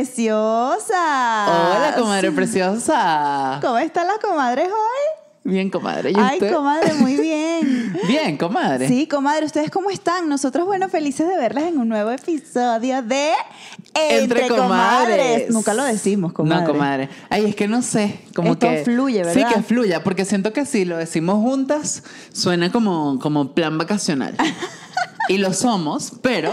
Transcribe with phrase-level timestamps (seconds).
[0.00, 0.88] preciosas.
[0.96, 3.58] Hola, comadre preciosa.
[3.60, 5.20] ¿Cómo están las comadres hoy?
[5.52, 6.10] Bien, comadre.
[6.12, 6.54] ¿Y Ay, usted?
[6.54, 7.94] comadre, muy bien.
[8.06, 8.88] Bien, comadre.
[8.88, 10.26] Sí, comadre, ¿ustedes cómo están?
[10.28, 13.32] Nosotros, bueno, felices de verlas en un nuevo episodio de
[13.94, 15.50] Entre, comadres.
[15.50, 16.62] Nunca lo decimos, comadre.
[16.66, 17.08] No, comadre.
[17.28, 18.20] Ay, es que no sé.
[18.34, 18.84] Como Esto que.
[18.84, 19.54] fluye, Sí, ¿verdad?
[19.54, 24.34] que fluya, porque siento que si lo decimos juntas, suena como, como plan vacacional.
[25.28, 26.52] y lo somos, pero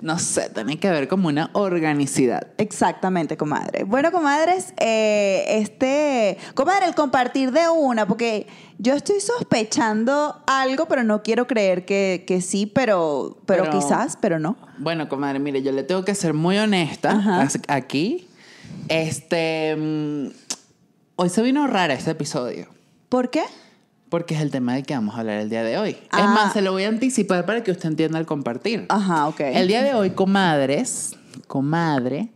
[0.00, 2.48] no sé, tiene que haber como una organicidad.
[2.58, 3.84] Exactamente, comadre.
[3.84, 8.46] Bueno, comadres, eh, este, comadre, el compartir de una, porque
[8.78, 14.16] yo estoy sospechando algo, pero no quiero creer que, que sí, pero, pero, Pero- quizás,
[14.20, 14.56] pero no.
[14.78, 17.48] Bueno, comadre, mire, yo le tengo que ser muy honesta Ajá.
[17.68, 18.28] aquí.
[18.88, 19.74] Este.
[19.76, 20.26] mm,
[21.16, 22.68] hoy se vino rara este episodio.
[23.08, 23.44] ¿Por qué?
[24.08, 25.90] Porque es el tema del que vamos a hablar el día de hoy.
[25.90, 26.28] Es Ah.
[26.28, 28.86] más, se lo voy a anticipar para que usted entienda el compartir.
[28.88, 29.40] Ajá, ok.
[29.40, 31.16] El día de hoy, comadres,
[31.48, 32.28] comadre,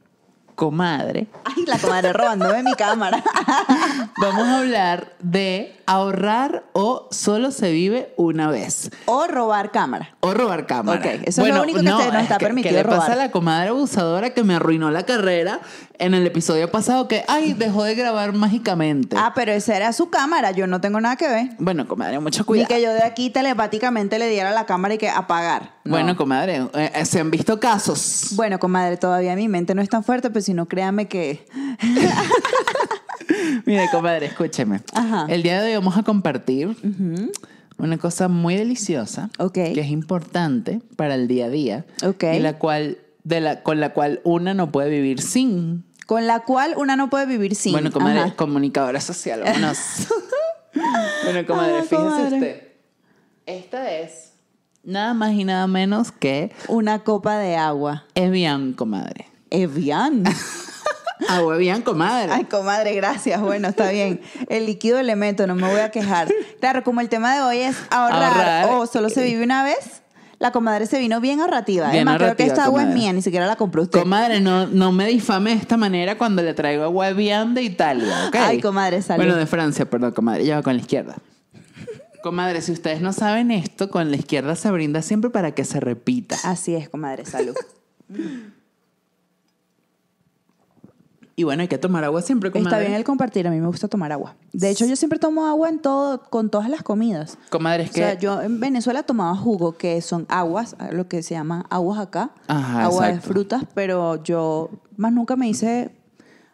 [0.61, 3.25] comadre, Ay, la comadre robándome mi cámara.
[4.21, 8.91] vamos a hablar de ahorrar o solo se vive una vez.
[9.07, 10.15] o robar cámara.
[10.21, 11.01] O robar cámara.
[11.01, 13.15] Ok, eso es lo único que se nos es está que- permitido ¿Qué le pasa
[13.15, 15.61] a la comadre abusadora que me arruinó la carrera
[15.99, 17.09] en el episodio pasado?
[17.09, 19.17] Que, ay, dejó de grabar mágicamente.
[19.19, 21.49] Ah, pero esa era su cámara, yo no tengo nada que ver.
[21.59, 22.69] Bueno, comadre, mucho Ni cuidado.
[22.69, 25.73] que yo de aquí telepáticamente le diera la cámara y que apagar.
[25.85, 25.93] No.
[25.93, 28.33] Bueno, comadre, eh, eh, se han visto casos.
[28.37, 31.47] Bueno, comadre, todavía mi mente no es tan fuerte, pero si no, créame que...
[33.67, 34.81] Mire, comadre, escúcheme.
[34.93, 35.27] Ajá.
[35.29, 36.77] El día de hoy vamos a compartir
[37.79, 41.87] una cosa muy deliciosa que es importante para el día a día
[42.33, 45.85] y la cual, de la, con la cual una no puede vivir sin.
[46.07, 47.71] Con la cual una no puede vivir sin.
[47.73, 48.35] Bueno, comadre, Ajá.
[48.35, 49.79] comunicadora social, vámonos.
[51.25, 52.35] bueno, comadre, Ah, fíjese comadre.
[52.37, 52.63] usted.
[53.47, 54.33] Esta es
[54.83, 58.07] nada más y nada menos que Una copa de agua.
[58.17, 59.30] Evian, comadre.
[59.51, 60.25] Evian.
[61.29, 62.33] Agua Evian, comadre.
[62.33, 63.41] Ay, comadre, gracias.
[63.41, 64.21] Bueno, está bien.
[64.49, 66.29] El líquido elemento, no me voy a quejar.
[66.61, 70.03] Claro, como el tema de hoy es ahorrar, o solo se vive una vez,
[70.39, 71.91] la comadre se vino bien ahorrativa.
[71.91, 74.01] Bien es más, creo que esta agua es mía, ni siquiera la compró usted.
[74.01, 78.29] Comadre, no, no me difame de esta manera cuando le traigo agua Evian de Italia,
[78.29, 78.37] ¿ok?
[78.37, 79.23] Ay, comadre, salud.
[79.23, 80.47] Bueno, de Francia, perdón, comadre.
[80.47, 81.17] Ya va con la izquierda.
[82.23, 85.81] Comadre, si ustedes no saben esto, con la izquierda se brinda siempre para que se
[85.81, 86.37] repita.
[86.45, 87.55] Así es, comadre, salud.
[91.41, 92.69] Y bueno, hay que tomar agua siempre, comadre.
[92.69, 94.35] Está bien el compartir, a mí me gusta tomar agua.
[94.53, 97.39] De hecho, yo siempre tomo agua en todo, con todas las comidas.
[97.49, 98.01] Comadre, es O que...
[98.01, 102.33] sea, yo en Venezuela tomaba jugo, que son aguas, lo que se llaman aguas acá,
[102.47, 103.33] Ajá, agua de exacto.
[103.33, 104.69] frutas, pero yo
[104.99, 105.93] más nunca me hice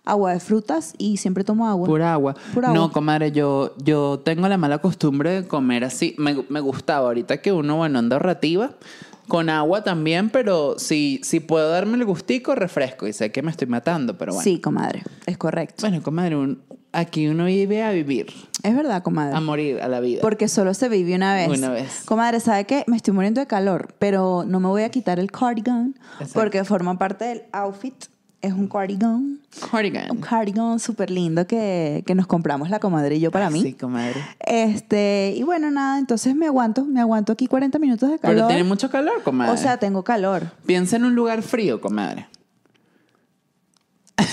[0.05, 1.89] agua de frutas y siempre tomo agua.
[1.89, 2.37] Pura agua.
[2.55, 2.79] Pura agua.
[2.81, 6.15] No, comadre, yo, yo tengo la mala costumbre de comer así.
[6.17, 8.71] Me, me gustaba ahorita que uno, bueno, anda ahorrativa.
[9.29, 13.07] Con agua también, pero si, si puedo darme el gustico, refresco.
[13.07, 14.45] Y sé que me estoy matando, pero bueno.
[14.45, 15.77] Sí, comadre, es correcto.
[15.81, 18.27] Bueno, comadre, un- aquí uno vive a vivir,
[18.63, 19.37] Es verdad, comadre.
[19.37, 20.21] a morir, a la vida.
[20.23, 21.49] Porque solo se vive una vez.
[21.49, 22.03] Una vez.
[22.07, 22.85] Comadre, ¿sabe qué?
[22.87, 26.33] Me estoy muriendo de calor, pero no me voy a quitar el cardigan Exacto.
[26.35, 27.95] porque forma parte del outfit.
[28.43, 29.41] Es un cardigan.
[29.71, 30.11] Cardigan.
[30.11, 33.63] Un cardigan súper lindo que, que nos compramos la comadre y yo para mí.
[33.63, 34.23] Sí, comadre.
[34.41, 38.37] Este, y bueno, nada, entonces me aguanto, me aguanto aquí 40 minutos de calor.
[38.37, 39.53] Pero tiene mucho calor, comadre.
[39.53, 40.53] o sea, tengo calor.
[40.67, 42.29] Piensa en un lugar frío, comadre.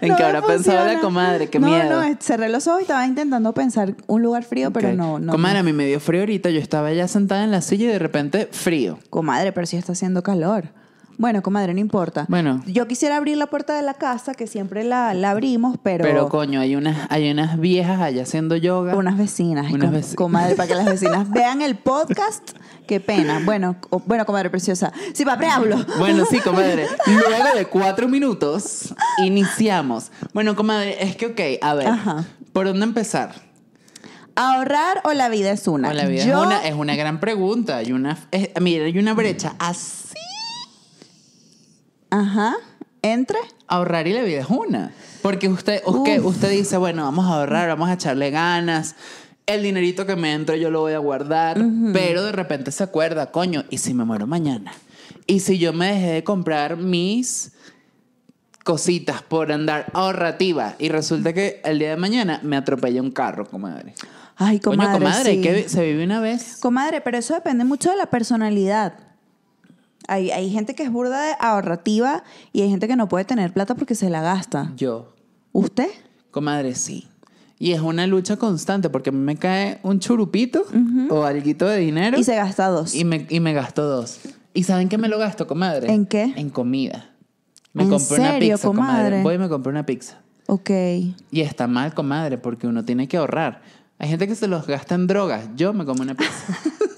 [0.00, 1.48] ¿En No qué habrá pensado la comadre?
[1.48, 2.02] Qué no, miedo.
[2.02, 5.32] No, cerré los ojos y estaba intentando pensar un lugar frío, pero no, no.
[5.32, 5.60] Comadre, no.
[5.60, 6.50] a mí me dio frío ahorita.
[6.50, 8.98] Yo estaba ya sentada en la silla y de repente frío.
[9.10, 10.70] Comadre, pero sí está haciendo calor.
[11.18, 12.26] Bueno, comadre, no importa.
[12.28, 12.62] Bueno.
[12.66, 16.04] Yo quisiera abrir la puerta de la casa, que siempre la, la abrimos, pero...
[16.04, 18.94] Pero, coño, hay unas, hay unas viejas allá haciendo yoga.
[18.94, 19.70] Unas vecinas.
[19.72, 22.50] Unas com- veci- Comadre, para que las vecinas vean el podcast.
[22.86, 23.42] Qué pena.
[23.44, 23.74] Bueno,
[24.06, 24.92] bueno, comadre preciosa.
[25.12, 25.76] Sí, para preámbulo.
[25.98, 26.86] Bueno, sí, comadre.
[27.06, 28.94] Luego de cuatro minutos,
[29.24, 30.12] iniciamos.
[30.32, 31.88] Bueno, comadre, es que, ok, a ver.
[31.88, 32.24] Ajá.
[32.52, 33.34] ¿Por dónde empezar?
[34.36, 35.88] ¿Ahorrar o la vida es una?
[35.88, 37.78] No, la vida Yo- es, una, es una gran pregunta.
[37.78, 40.14] Hay una, es- mira, hay una brecha así.
[42.10, 42.56] Ajá.
[43.02, 43.38] ¿Entre?
[43.66, 44.92] Ahorrar y la vida es una.
[45.22, 48.96] Porque usted, usted, usted dice, bueno, vamos a ahorrar, vamos a echarle ganas.
[49.46, 51.58] El dinerito que me entre yo lo voy a guardar.
[51.92, 54.72] Pero de repente se acuerda, coño, ¿y si me muero mañana?
[55.26, 57.52] ¿Y si yo me dejé de comprar mis
[58.64, 63.46] cositas por andar ahorrativa y resulta que el día de mañana me atropella un carro,
[63.46, 63.94] comadre?
[64.36, 65.40] Ay, Coño, comadre, comadre, sí.
[65.40, 66.58] que se vive una vez.
[66.60, 69.07] Comadre, pero eso depende mucho de la personalidad.
[70.06, 72.22] Hay, hay gente que es burda de ahorrativa
[72.52, 74.72] y hay gente que no puede tener plata porque se la gasta.
[74.76, 75.12] Yo,
[75.52, 75.88] ¿Usted?
[76.30, 77.08] comadre, sí.
[77.58, 80.64] Y es una lucha constante porque me cae un churupito
[81.10, 82.94] o alguito de dinero Y se gasta dos.
[82.94, 84.20] y me, y me gasto dos.
[84.54, 85.92] ¿Y saben qué me lo gasto, comadre?
[85.92, 86.32] ¿En qué?
[86.36, 87.10] En comida.
[87.72, 89.22] Me ¿En compré una serio, pizza, comadre?
[89.22, 90.20] Voy y me compré una pizza.
[90.46, 90.70] Ok.
[91.30, 93.60] Y está mal, comadre, porque uno tiene que ahorrar.
[93.98, 95.48] Hay gente que se los gasta en drogas.
[95.56, 96.32] Yo me como una pizza.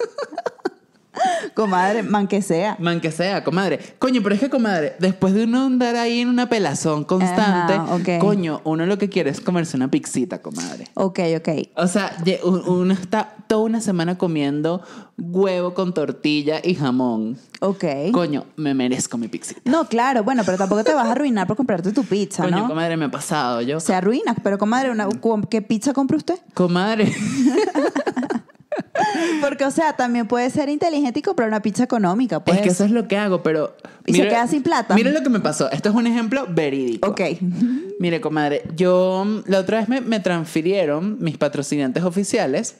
[1.54, 2.76] Comadre, man que sea.
[2.78, 3.78] Man que sea, comadre.
[3.98, 8.18] Coño, pero es que, comadre, después de uno andar ahí en una pelazón constante, Ajá,
[8.18, 10.86] coño, uno lo que quiere es comerse una pixita, comadre.
[10.94, 11.48] Ok, ok.
[11.76, 14.82] O sea, uno está toda una semana comiendo
[15.18, 17.36] huevo con tortilla y jamón.
[17.60, 17.84] Ok.
[18.12, 19.60] Coño, me merezco mi pixita.
[19.64, 22.68] No, claro, bueno, pero tampoco te vas a arruinar por comprarte tu pizza, Coño, ¿no?
[22.68, 23.80] comadre, me ha pasado yo.
[23.80, 25.08] Se arruina, pero comadre, una,
[25.50, 26.38] ¿qué pizza compra usted?
[26.54, 27.12] Comadre,
[29.40, 32.58] Porque, o sea, también puede ser inteligente y comprar una pizza económica, pues.
[32.58, 33.76] es que eso es lo que hago, pero...
[34.06, 34.94] Y se queda sin plata.
[34.94, 35.70] Mira lo que me pasó.
[35.70, 37.08] Esto es un ejemplo verídico.
[37.08, 37.20] Ok.
[38.00, 42.76] Mire, comadre, yo mm, la otra vez me, me transfirieron mis patrocinantes oficiales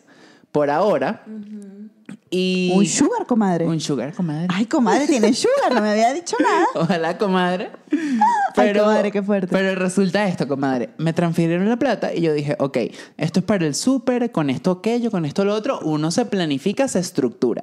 [0.53, 1.23] por ahora.
[2.31, 2.71] Y.
[2.73, 3.67] Un sugar, comadre.
[3.67, 4.47] Un sugar, comadre.
[4.51, 6.67] Ay, comadre, tiene sugar, no me había dicho nada.
[6.75, 7.71] Ojalá, comadre.
[8.57, 9.49] Ay, comadre, qué fuerte.
[9.51, 10.91] Pero resulta esto, comadre.
[10.97, 12.79] Me transfirieron la plata y yo dije, ok,
[13.17, 15.81] esto es para el súper, con esto aquello, con esto lo otro.
[15.81, 17.63] Uno se planifica, se estructura.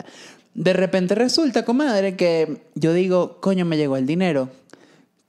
[0.54, 4.50] De repente resulta, comadre, que yo digo, coño, me llegó el dinero.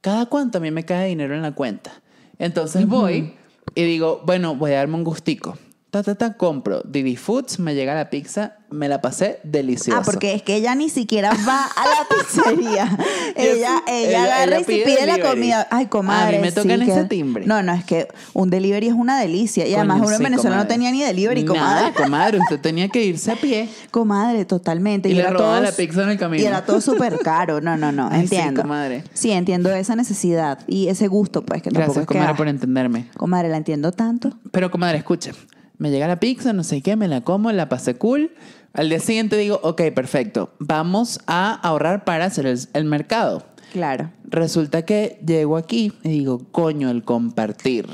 [0.01, 1.93] ¿Cada cuánto a mí me cae dinero en la cuenta?
[2.39, 3.35] Entonces voy
[3.75, 5.57] y digo, bueno, voy a darme un gustico.
[5.91, 10.01] Ta, ta, ta, compro Didi Foods, me llega la pizza, me la pasé deliciosa.
[10.01, 12.07] Ah, porque es que ella ni siquiera va a la
[12.55, 12.99] pizzería.
[13.35, 15.67] ella, ella, ella- agarra ella y pide pide la comida.
[15.71, 16.37] Ay, comadre.
[16.37, 17.47] A mí me tocan sí, ese que- timbre.
[17.47, 19.67] No, no, es que un delivery es una delicia.
[19.67, 21.81] Y además uno en Venezuela no tenía ni delivery, comadre.
[21.91, 23.71] Nada, comadre, usted tenía que irse a pie.
[23.91, 25.09] Comadre, totalmente.
[25.09, 26.43] Y le era todo- la pizza en el camino.
[26.43, 27.63] Y era todo súper caro.
[27.63, 28.11] No, no, no.
[28.13, 28.61] Ay, sí, entiendo.
[28.61, 29.05] comadre.
[29.15, 32.37] Sí, entiendo esa necesidad y ese gusto, pues, que tampoco Gracias, es que, comadre, ah,
[32.37, 33.09] por entenderme.
[33.17, 34.37] Comadre, la entiendo tanto.
[34.53, 35.33] Pero, comadre, escuche.
[35.79, 38.35] Me llega la pizza, no sé qué, me la como, la pasé cool.
[38.73, 40.53] Al día siguiente digo, ok, perfecto.
[40.59, 43.47] Vamos a ahorrar para hacer el, el mercado.
[43.73, 44.11] Claro.
[44.25, 47.87] Resulta que llego aquí y digo, coño, el compartir.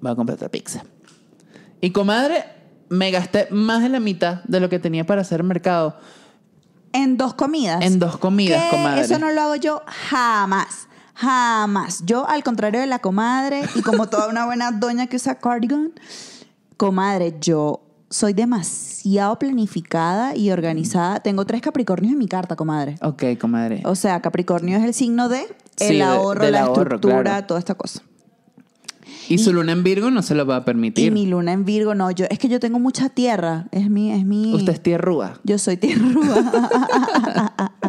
[0.00, 0.84] Voy a comprar otra pizza.
[1.80, 2.44] Y comadre,
[2.88, 5.96] me gasté más de la mitad de lo que tenía para hacer mercado.
[6.92, 7.82] En dos comidas.
[7.82, 9.02] En dos comidas, Que comadre.
[9.02, 10.88] Eso no lo hago yo jamás.
[11.20, 12.02] Jamás.
[12.06, 15.92] Yo, al contrario de la comadre, y como toda una buena doña que usa cardigan,
[16.78, 21.20] comadre, yo soy demasiado planificada y organizada.
[21.20, 22.96] Tengo tres Capricornios en mi carta, comadre.
[23.02, 23.82] Ok, comadre.
[23.84, 25.42] O sea, Capricornio es el signo de
[25.78, 27.46] el Sí, ahorro, la ahorro, estructura, claro.
[27.46, 28.00] toda esta cosa.
[29.28, 31.12] Y su luna en Virgo no se lo va a Y permitir.
[31.12, 33.66] mi luna en Virgo, no, yo, es que yo tengo mucha tierra.
[33.70, 34.54] Es mi, es mi.
[34.54, 35.38] Usted es tierrúa.
[35.44, 37.70] Yo soy tierrúa.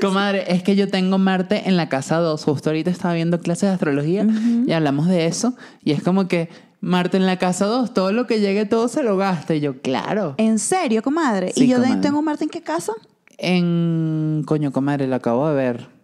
[0.00, 2.42] Comadre, es que yo tengo Marte en la casa 2.
[2.44, 4.26] Justo ahorita estaba viendo clases de astrología
[4.66, 5.54] y hablamos de eso.
[5.84, 6.48] Y es como que
[6.80, 9.54] Marte en la casa 2, todo lo que llegue, todo se lo gasta.
[9.54, 10.34] Y yo, claro.
[10.38, 11.52] ¿En serio, comadre?
[11.54, 12.00] Sí, ¿Y yo comadre.
[12.00, 12.92] tengo Marte en qué casa?
[13.38, 14.42] En.
[14.46, 15.95] Coño, comadre, lo acabo de ver.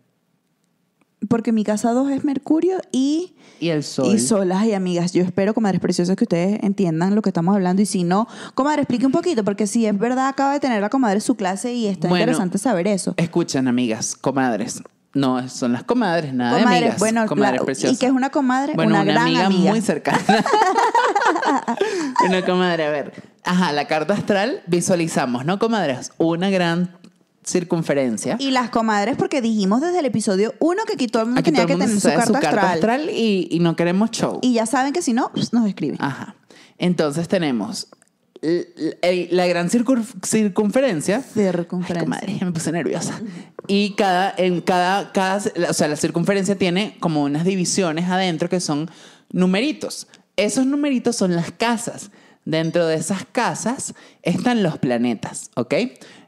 [1.32, 4.14] Porque mi casa 2 es Mercurio y, Y el sol.
[4.14, 4.52] y Sol.
[4.52, 7.80] Ay, amigas, yo espero, comadres preciosas, que ustedes entiendan lo que estamos hablando.
[7.80, 10.90] Y si no, comadre, explique un poquito, porque si es verdad, acaba de tener la
[10.90, 13.14] comadre su clase y está Bueno, interesante saber eso.
[13.16, 14.82] Escuchan, amigas, comadres.
[15.14, 16.98] No, son las comadres, nada de amigas.
[16.98, 17.96] bueno, comadres la- preciosas.
[17.96, 18.74] ¿y qué es una comadre?
[18.74, 19.70] Bueno, Una una, gran amiga, amiga.
[19.70, 20.18] muy cercana.
[22.28, 23.12] una comadre, a ver.
[23.44, 26.12] Ajá, la carta astral visualizamos, ¿no, comadres?
[26.18, 26.96] Una gran
[27.44, 28.36] circunferencia.
[28.38, 31.50] Y las comadres, porque dijimos desde el episodio 1 que aquí todo el mundo Aquí
[31.50, 33.10] tenía que tener su carta, astral.
[33.10, 34.38] y, y no queremos show.
[34.42, 35.96] Y ya saben que si no, pues, nos escriben.
[36.00, 36.34] Ajá.
[36.78, 37.88] Entonces tenemos
[38.42, 41.20] la gran circun- circunferencia.
[41.22, 42.00] Circunferencia.
[42.00, 43.20] Ay, comadre, ya me puse nerviosa.
[43.68, 48.60] Y cada, en cada, cada, o sea, la circunferencia tiene como unas divisiones adentro que
[48.60, 48.90] son
[49.30, 50.08] numeritos.
[50.36, 52.10] Esos numeritos son las casas.
[52.44, 55.74] Dentro de esas casas están los planetas, ¿ok?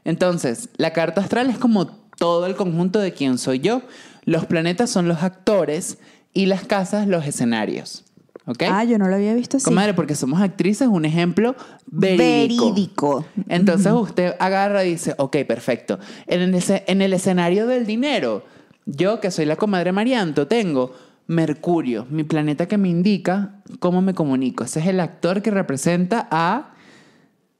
[0.05, 3.81] Entonces, la carta astral es como todo el conjunto de quién soy yo.
[4.23, 5.97] Los planetas son los actores
[6.33, 8.05] y las casas los escenarios,
[8.45, 8.63] ¿ok?
[8.69, 9.63] Ah, yo no lo había visto así.
[9.63, 11.55] Comadre, porque somos actrices, un ejemplo
[11.87, 12.65] verídico.
[12.65, 13.25] Verídico.
[13.49, 15.99] Entonces usted agarra y dice, ok, perfecto.
[16.27, 18.45] En el, en el escenario del dinero,
[18.85, 20.93] yo que soy la comadre Marianto, tengo
[21.27, 24.63] Mercurio, mi planeta que me indica cómo me comunico.
[24.63, 26.74] Ese es el actor que representa a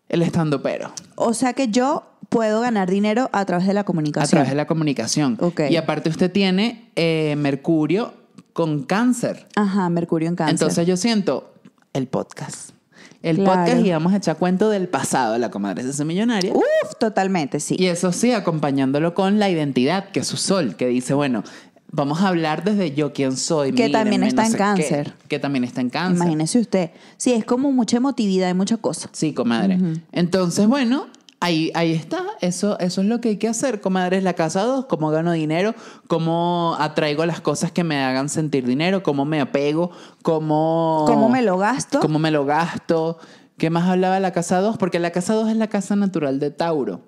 [0.09, 3.83] el estando pero O sea que yo puedo ganar dinero a través de la a
[3.85, 4.29] comunicación.
[4.29, 5.37] través de la comunicación.
[5.39, 5.61] Ok.
[5.69, 8.13] Y aparte usted tiene eh, Mercurio
[8.53, 9.47] con cáncer.
[9.55, 10.53] Ajá, Mercurio en cáncer.
[10.53, 11.53] Entonces yo siento
[11.93, 12.71] el podcast.
[13.21, 13.61] El Claro.
[13.61, 16.53] podcast y vamos a echar cuento del pasado de la comadre esa millonaria.
[16.53, 16.63] Uf,
[16.99, 17.75] totalmente, sí.
[17.79, 21.43] Y eso sí, acompañándolo con la identidad, que es su sol, que dice, bueno,
[21.95, 23.71] vamos a hablar desde yo quién soy.
[23.71, 25.13] Que también mírenme, está no en sé cáncer.
[25.21, 26.17] qué, que también está en cáncer.
[26.17, 26.91] Imagínese usted.
[27.17, 29.09] Sí, es como mucha emotividad y mucha cosa.
[29.13, 29.79] Sí, comadre.
[30.11, 31.07] Entonces, bueno,
[31.41, 34.23] Ahí, ahí está, eso, eso es lo que hay que hacer, comadres.
[34.23, 35.75] La casa 2, cómo gano dinero,
[36.07, 39.91] cómo atraigo las cosas que me hagan sentir dinero, cómo me apego,
[40.23, 41.03] cómo...
[41.05, 41.99] ¿Cómo me lo gasto?
[41.99, 43.19] Cómo me lo gasto.
[43.57, 44.77] ¿Qué más hablaba la casa 2?
[44.77, 47.01] Porque la casa 2 es la casa natural de Tauro.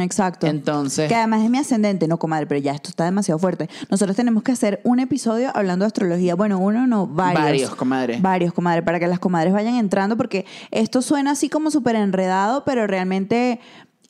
[0.00, 0.48] Exacto.
[0.48, 3.68] Entonces, Que además es mi ascendente, no comadre, pero ya esto está demasiado fuerte.
[3.88, 6.34] Nosotros tenemos que hacer un episodio hablando de astrología.
[6.34, 7.42] Bueno, uno no, varios.
[7.44, 8.18] Varios, comadre.
[8.20, 12.64] Varios, comadre, para que las comadres vayan entrando, porque esto suena así como súper enredado,
[12.64, 13.60] pero realmente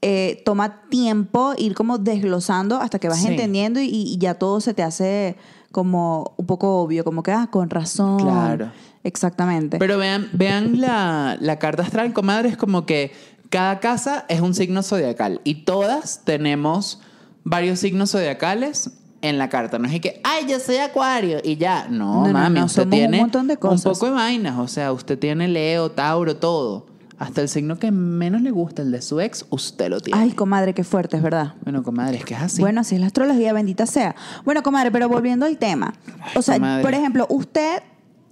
[0.01, 3.29] eh, toma tiempo ir como desglosando hasta que vas Sí.
[3.29, 5.37] entendiendo y, y ya todo se te hace
[5.73, 8.19] como un poco obvio, como que, ah, con razón.
[8.19, 8.71] Claro.
[9.05, 9.79] Exactamente.
[9.79, 13.13] Pero vean, vean la, la carta astral, comadre, es como que
[13.51, 17.01] cada casa es un signo zodiacal y todas tenemos
[17.45, 19.79] varios signos zodiacales en la carta.
[19.79, 21.87] No es que, ay, yo soy acuario y ya.
[21.89, 23.87] No, mami, no, usted somos un tiene montón de cosas.
[23.87, 24.59] un poco de vainas.
[24.59, 26.87] O sea, usted tiene Leo, Tauro, todo.
[27.23, 30.21] Hasta el signo que menos le gusta, el de su ex, usted lo tiene.
[30.21, 31.55] Ay, comadre, qué fuerte, es verdad.
[31.65, 32.61] Bueno, comadre, es que es así.
[32.61, 34.15] Bueno, así es la astrología, bendita sea.
[34.45, 35.95] Bueno, comadre, pero volviendo al tema.
[36.35, 36.83] O sea, comadre.
[36.83, 37.83] por ejemplo, usted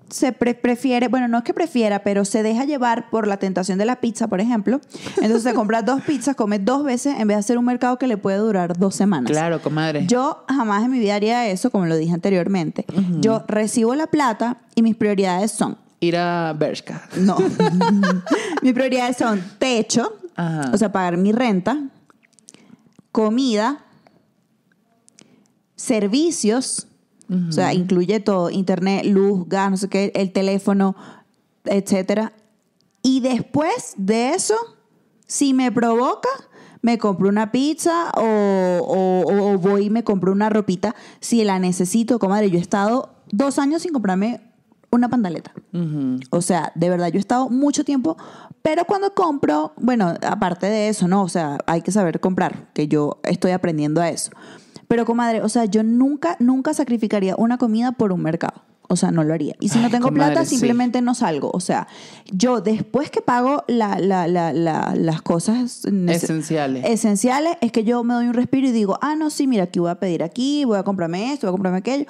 [0.09, 3.79] se pre- prefiere, bueno, no es que prefiera, pero se deja llevar por la tentación
[3.79, 4.81] de la pizza, por ejemplo.
[5.19, 8.09] Entonces se compra dos pizzas, come dos veces en vez de hacer un mercado que
[8.09, 9.31] le puede durar dos semanas.
[9.31, 10.07] claro, comadre.
[10.09, 12.85] Yo jamás en mi vida haría eso, como lo dije anteriormente.
[13.21, 17.09] Yo recibo la plata y mis prioridades son, Ir a Bershka.
[17.19, 17.37] no,
[18.63, 20.71] mis prioridades son techo, Ajá.
[20.73, 21.79] o sea, pagar mi renta,
[23.13, 23.85] comida,
[25.77, 26.87] servicios,
[27.49, 30.97] o sea, incluye todo, internet, luz, gas, no sé qué, el teléfono,
[31.65, 32.33] etcétera.
[33.03, 34.57] Y después de eso,
[35.29, 36.29] si me provoca,
[36.83, 42.19] me compro una pizza o- o voy y me compro una ropita si la necesito,
[42.19, 42.51] comadre.
[42.51, 44.41] Yo he estado dos años sin comprarme
[44.93, 45.53] una pantaleta.
[46.31, 48.17] O sea, de verdad, yo he estado mucho tiempo,
[48.63, 51.23] pero cuando compro, bueno, aparte de eso, ¿no?
[51.23, 54.31] O sea, hay que saber comprar, que yo estoy aprendiendo a eso.
[54.89, 58.63] Pero, comadre, o sea, yo nunca, nunca sacrificaría una comida por un mercado.
[58.93, 59.55] O sea, no lo haría.
[59.61, 60.57] Y si no tengo comadre, plata, sí.
[60.57, 61.53] simplemente no salgo.
[61.55, 61.87] O sea,
[62.33, 66.85] yo después que pago la- la- la- la- las cosas Esenciales.
[66.85, 69.79] esenciales, es que yo me doy un respiro y digo, ah, no, sí, mira, aquí
[69.79, 72.07] voy a pedir aquí, voy a comprarme esto, voy a comprarme aquello.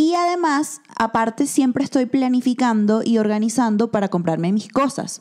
[0.00, 5.20] Y además, aparte, siempre estoy planificando y organizando para comprarme mis cosas.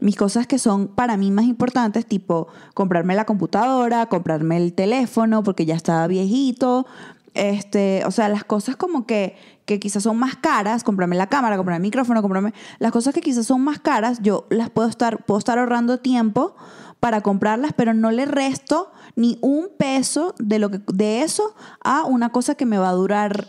[0.00, 5.42] Mis cosas que son para mí más importantes, tipo comprarme la computadora, comprarme el teléfono
[5.42, 6.86] porque ya está viejito.
[7.34, 11.58] Este, o sea, las cosas como que, que quizás son más caras, comprarme la cámara,
[11.58, 15.22] comprarme el micrófono, comprarme las cosas que quizás son más caras, yo las puedo estar,
[15.26, 16.56] puedo estar ahorrando tiempo
[17.04, 22.04] para comprarlas, pero no le resto ni un peso de lo que de eso a
[22.04, 23.46] una cosa que me va a durar,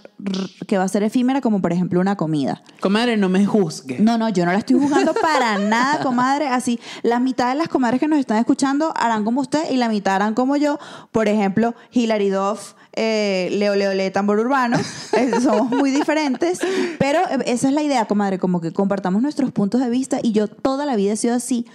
[0.67, 2.61] que va a ser efímera, como por ejemplo una comida.
[2.81, 3.97] Comadre, no me juzgue.
[3.99, 6.49] No, no, yo no la estoy jugando para nada, comadre.
[6.49, 9.87] Así, la mitad de las comadres que nos están escuchando harán como usted y la
[9.87, 10.77] mitad harán como yo.
[11.13, 14.77] Por ejemplo, Hilary Duff, eh, Leo Leo Le, Tambor Urbano.
[15.15, 16.59] Eh, somos muy diferentes.
[16.99, 20.19] Pero eh, esa es la idea, comadre, como que compartamos nuestros puntos de vista.
[20.21, 21.65] Y yo toda la vida he sido así.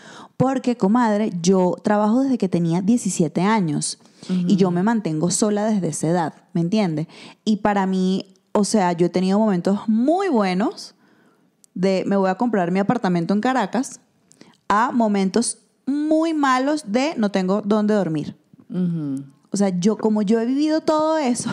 [0.41, 3.99] Porque, comadre, yo trabajo desde que tenía 17 años.
[4.47, 7.09] Y yo me mantengo sola desde esa edad, ¿me entiendes?
[7.45, 10.95] Y para mí, o sea, yo he tenido momentos muy buenos
[11.75, 14.01] de me voy a comprar mi apartamento en Caracas
[14.69, 18.35] a momentos muy malos de no tengo dónde dormir.
[18.71, 19.25] Ujú.
[19.51, 21.51] O sea, yo como yo he vivido todo eso,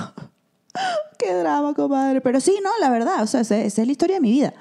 [1.20, 2.22] qué drama, comadre.
[2.22, 4.53] Pero sí, no, la verdad, o sea, esa, esa es la historia de mi vida.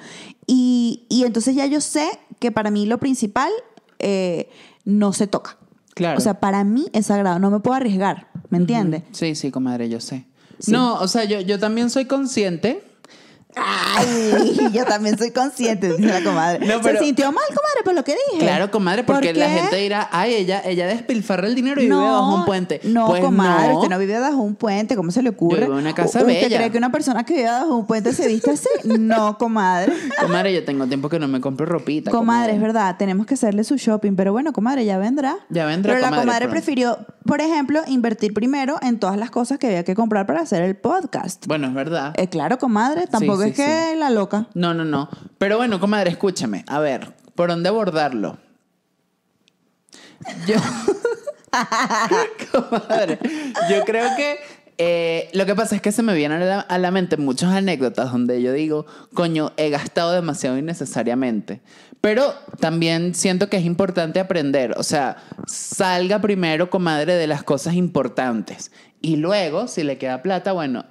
[0.49, 2.09] Y, y entonces ya yo sé
[2.40, 3.52] que para mí lo principal
[3.98, 4.48] eh,
[4.84, 5.56] no se toca.
[5.94, 6.18] Claro.
[6.18, 9.02] O sea, para mí es sagrado, no me puedo arriesgar, ¿me entiendes?
[9.12, 10.26] Sí, sí, comadre, yo sé.
[10.58, 10.72] Sí.
[10.72, 12.82] No, o sea, yo, yo también soy consciente.
[13.56, 16.66] Ay, yo también soy consciente, dice la comadre.
[16.66, 18.44] No, pero- Se sintió mal, comadre, por lo que dije.
[18.44, 21.96] Claro, comadre, porque ¿Por la gente dirá, ay, ella, ella despilfarra el dinero y vive
[21.96, 22.80] bajo un puente.
[22.84, 23.76] No, Pues comadre, no.
[23.78, 25.60] usted no vive bajo un puente, ¿cómo se le ocurre?
[25.60, 26.56] Yo vivo en una casa ¿Usted bella.
[26.58, 28.68] cree que una persona que vive bajo un puente se viste así?
[28.84, 29.92] No, comadre.
[30.20, 32.10] Comadre, yo tengo tiempo que no me compro ropita.
[32.10, 35.36] Comadre, es verdad, tenemos que hacerle su shopping, pero bueno, comadre, ya vendrá.
[35.48, 36.52] Ya vendrá, Pero la comadre, comadre pronto.
[36.54, 40.62] prefirió, por ejemplo, invertir primero en todas las cosas que había que comprar para hacer
[40.62, 41.46] el podcast.
[41.46, 42.12] Bueno, es verdad.
[42.16, 44.46] Eh, claro, comadre, tampoco sí, es que la loca.
[44.54, 45.08] No, no, no.
[45.38, 46.64] Pero bueno, comadre, escúchame.
[46.68, 48.38] A ver, ¿por dónde abordarlo?
[50.46, 50.56] Yo.
[52.52, 53.18] comadre,
[53.70, 54.36] yo creo que.
[54.78, 57.52] eh, lo que pasa es que se me vienen a la, a la mente muchas
[57.54, 61.60] anécdotas donde yo digo, coño, he gastado demasiado innecesariamente.
[62.00, 64.74] Pero también siento que es importante aprender.
[64.76, 68.70] O sea, salga primero, comadre, de las cosas importantes.
[69.00, 70.84] Y luego, si le queda plata, bueno,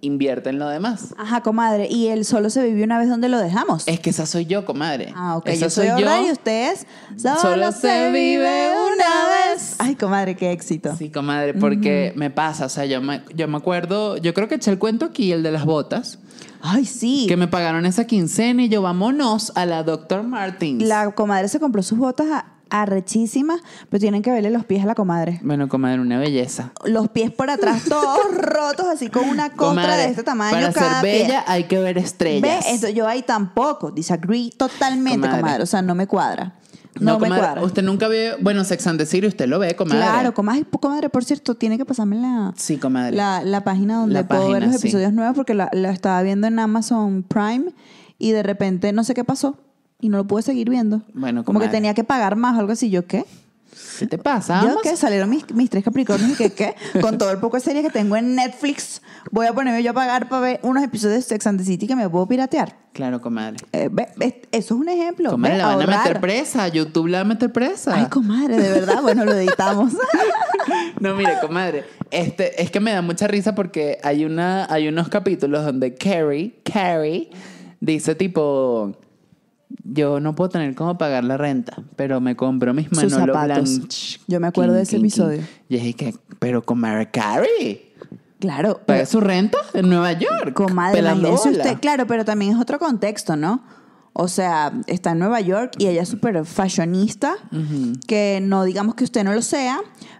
[0.00, 1.14] invierte en lo demás.
[1.18, 1.88] Ajá, comadre.
[1.90, 3.86] Y él solo se vivió una vez donde lo dejamos.
[3.88, 5.12] Es que esa soy yo, comadre.
[5.16, 5.48] Ah, ok.
[5.48, 6.86] Esa Yo soy ahorrar y ustedes
[7.40, 9.76] solo, se vive una vez.
[9.78, 10.94] Ay, comadre, qué éxito.
[10.96, 14.56] Sí, comadre, porque me pasa, o sea, yo me, yo me acuerdo, yo creo que
[14.56, 16.18] eché el cuento aquí, el de las botas,
[16.60, 17.26] Ay, sí.
[17.28, 20.22] que me pagaron esa quincena y yo vámonos a la Dr.
[20.24, 20.82] Martins.
[20.86, 24.86] La comadre se compró sus botas a- arrechísimas, pero tienen que verle los pies a
[24.86, 25.40] la comadre.
[25.42, 26.72] Bueno, comadre, una belleza.
[26.84, 30.72] Los pies por atrás todos rotos, así con una costra Comadre, de este tamaño Para
[30.72, 31.22] cada ser pie.
[31.22, 32.66] bella hay que ver Ve, estrellas.
[32.68, 35.40] Esto, yo ahí tampoco, disagree totalmente, Comadre.
[35.40, 35.62] comadre.
[35.62, 36.54] O sea, no me cuadra.
[36.98, 37.62] No, me comadre, cuadra.
[37.62, 39.98] Usted nunca ve, bueno, Sex and the City, usted lo ve, comadre.
[40.00, 43.14] Claro, comadre, comadre, por cierto, tiene que pasarme la, Sí, comadre.
[43.14, 44.78] la, la página donde La puedo ver los sí.
[44.78, 47.66] episodios nuevos porque la, la estaba viendo en Amazon Prime
[48.18, 49.58] y de repente no sé qué pasó
[50.00, 51.02] y no lo pude seguir viendo.
[51.14, 52.90] Bueno, Como que tenía que pagar más algo así.
[52.90, 53.24] ¿Yo qué?
[53.98, 54.62] ¿Qué te pasa?
[54.62, 54.96] ¿Yo qué?
[54.96, 56.74] Salieron mis, mis tres Capricornios y que qué.
[57.00, 59.94] Con todo el poco de series que tengo en Netflix, voy a ponerme yo a
[59.94, 62.76] pagar para ver unos episodios de Sex and the City que me puedo piratear.
[62.92, 63.56] Claro, comadre.
[63.72, 65.30] Eh, ve, ve, eso es un ejemplo.
[65.30, 66.68] Comadre, ve, la van a meter presa.
[66.68, 67.94] YouTube la va a meter presa.
[67.94, 69.02] Ay, comadre, de verdad.
[69.02, 69.92] Bueno, lo editamos.
[70.98, 75.08] No, mire, comadre, este, es que me da mucha risa porque hay, una, hay unos
[75.08, 77.30] capítulos donde Carrie, Carrie,
[77.80, 78.96] dice tipo,
[79.84, 83.78] yo no puedo tener cómo pagar la renta, pero me compro mis Sus Manolo zapatos.
[83.78, 84.20] Blanch.
[84.26, 85.42] Yo me acuerdo de ese episodio.
[85.68, 87.94] Y dije que, pero comadre Carrie,
[88.38, 88.80] claro.
[88.86, 90.52] paga su renta en Nueva York.
[90.54, 91.62] Comadre, pelando imagínese bola.
[91.64, 93.62] usted, claro, pero también es otro contexto, ¿no?
[94.18, 97.34] O sea, está en Nueva York y ella es súper fashionista,
[98.06, 99.78] que no digamos que usted no lo sea,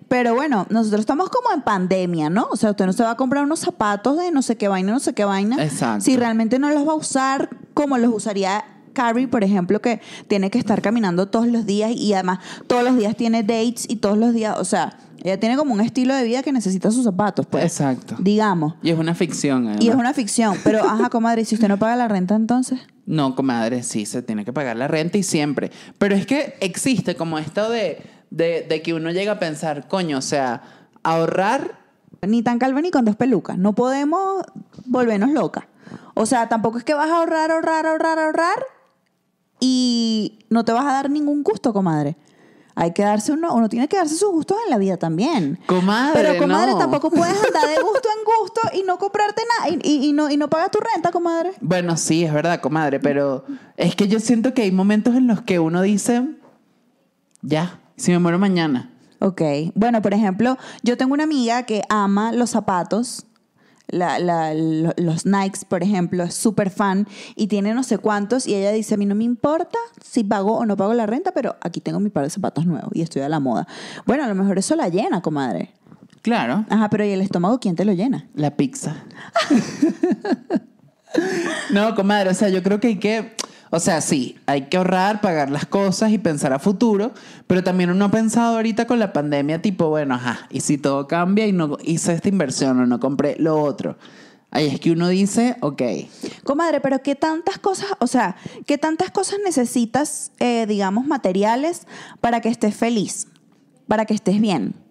[0.08, 2.46] pero bueno, nosotros estamos como en pandemia, ¿no?
[2.50, 4.92] O sea, usted no se va a comprar unos zapatos de no sé qué vaina,
[4.92, 6.04] no sé qué vaina, Exacto.
[6.04, 8.64] si realmente no los va a usar como los usaría
[8.96, 12.96] Carrie, por ejemplo, que tiene que estar caminando todos los días y además todos los
[12.96, 16.24] días tiene dates y todos los días, o sea, ella tiene como un estilo de
[16.24, 17.64] vida que necesita sus zapatos, pues.
[17.64, 18.16] Exacto.
[18.18, 18.74] Digamos.
[18.82, 19.76] Y es una ficción.
[19.80, 20.56] Y es una ficción.
[20.64, 22.80] Pero, ajá, comadre, ¿y si usted no paga la renta entonces?
[23.06, 25.70] No, comadre, sí, se tiene que pagar la renta y siempre.
[25.98, 30.18] Pero es que existe como esto de, de, de que uno llega a pensar, coño,
[30.18, 30.62] o sea,
[31.02, 31.78] ahorrar,
[32.22, 33.58] Ni tan calva ni con dos pelucas.
[33.58, 34.44] No podemos
[34.86, 35.64] volvernos locas.
[36.14, 38.75] O sea, tampoco es que vas a ahorrar, ahorrar, ahorrar, ahorrar
[39.60, 42.16] y no te vas a dar ningún gusto, comadre.
[42.78, 45.58] Hay que darse uno, uno tiene que darse sus gustos en la vida también.
[45.66, 46.78] Comadre, Pero, comadre, no.
[46.78, 50.30] tampoco puedes andar de gusto en gusto y no comprarte nada y, y- y no,
[50.30, 51.52] y no pagas tu renta, comadre.
[51.62, 53.46] bueno, sí, es verdad, comadre, pero
[53.78, 56.22] es que yo siento que hay momentos en los que uno dice,
[57.42, 58.90] ya, si me muero mañana.
[59.20, 59.40] Ok.
[59.74, 63.25] Bueno, por ejemplo, yo tengo una amiga que ama los zapatos,
[63.88, 68.46] la- la- lo- los Nikes, por ejemplo, es súper fan y tiene no sé cuántos
[68.46, 71.32] y ella dice, a mí no me importa si pago o no pago la renta,
[71.32, 73.66] pero aquí tengo mi par de zapatos nuevos y estoy a la moda.
[74.06, 75.72] Bueno, a lo mejor eso la llena, comadre.
[76.22, 78.28] Claro, Ajá, pero ¿y el estómago quién te lo llena?
[78.34, 78.96] la pizza.
[81.72, 83.34] no, comadre, o sea, yo creo que hay que,
[83.70, 87.12] o sea, sí, hay que ahorrar, pagar las cosas y pensar a futuro,
[87.46, 91.06] pero también uno ha pensado ahorita con la pandemia, tipo, bueno, ajá, y si todo
[91.08, 93.96] cambia y no hice esta inversión o no compré lo otro.
[94.52, 95.82] Ahí es que uno dice, ok,
[96.44, 101.86] Comadre, pero ¿qué tantas cosas, o sea, qué tantas cosas necesitas, eh, digamos, materiales
[102.20, 103.26] para que estés feliz,
[103.88, 104.85] para que estés bien?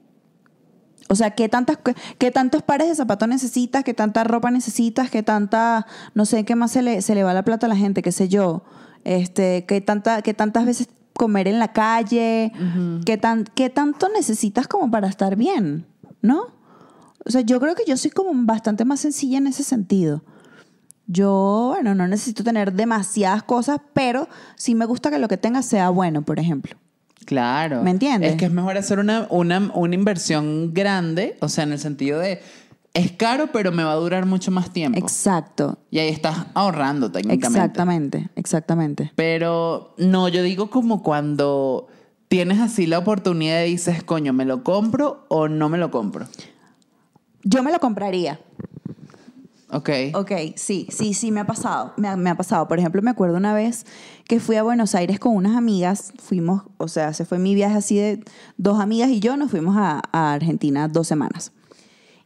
[1.07, 3.83] O sea, ¿qué, tantas, qué, qué tantos pares de zapatos necesitas?
[3.83, 5.09] ¿Qué tanta ropa necesitas?
[5.11, 7.75] ¿Qué tanta, no sé, qué más se le, se le va la plata a la
[7.75, 8.01] gente?
[8.01, 8.63] ¿Qué sé yo?
[9.03, 12.51] Este, ¿qué, tanta, ¿Qué tantas veces comer en la calle?
[13.05, 15.85] ¿Qué, tan, ¿Qué tanto necesitas como para estar bien?
[16.21, 16.47] ¿No?
[17.23, 20.23] O sea, yo creo que yo soy como bastante más sencilla en ese sentido.
[21.07, 25.61] Yo, bueno, no necesito tener demasiadas cosas, pero sí me gusta que lo que tenga
[25.61, 26.75] sea bueno, por ejemplo.
[27.25, 27.83] Claro.
[27.83, 28.31] ¿Me entiendes?
[28.31, 32.19] Es que es mejor hacer una, una, una inversión grande, o sea, en el sentido
[32.19, 32.41] de,
[32.95, 34.97] es caro, pero me va a durar mucho más tiempo.
[34.97, 35.77] Exacto.
[35.91, 37.59] y ahí estás ahorrando técnicamente.
[37.59, 39.11] Exactamente, exactamente.
[39.15, 41.87] Pero no, yo digo como cuando
[42.29, 46.25] tienes así la oportunidad y dices, coño, ¿me lo compro o no me lo compro?
[47.43, 48.39] Yo me lo compraría.
[49.71, 49.89] Ok.
[50.13, 51.93] Ok, sí, sí, sí, me ha pasado.
[51.97, 52.67] Me ha, me ha pasado.
[52.67, 53.85] Por ejemplo, me acuerdo una vez
[54.27, 56.13] que fui a Buenos Aires con unas amigas.
[56.17, 58.23] Fuimos, o sea, se fue mi viaje así de
[58.57, 61.51] dos amigas y yo nos fuimos a, a Argentina dos semanas.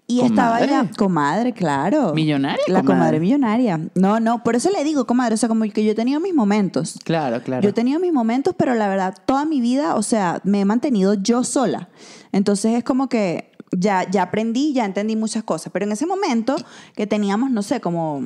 [0.08, 0.70] Y estaba ¿Comadre?
[0.72, 2.14] ya, comadre, claro.
[2.16, 2.98] ¿Millonaria, La comadre?
[2.98, 3.80] comadre millonaria.
[3.94, 6.34] No, no, por eso le digo, comadre, o sea, como que yo he tenido mis
[6.34, 6.98] momentos.
[7.04, 7.62] Claro, claro.
[7.62, 10.66] Yo he tenido mis momentos, pero la verdad, toda mi vida, o sea, me he
[10.66, 11.90] mantenido yo sola.
[12.32, 15.72] Entonces es como que ya, ya aprendí, ya entendí muchas cosas.
[15.72, 16.56] Pero en ese momento
[16.96, 18.24] que teníamos, no sé, como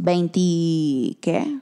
[0.00, 1.58] 20, ¿qué?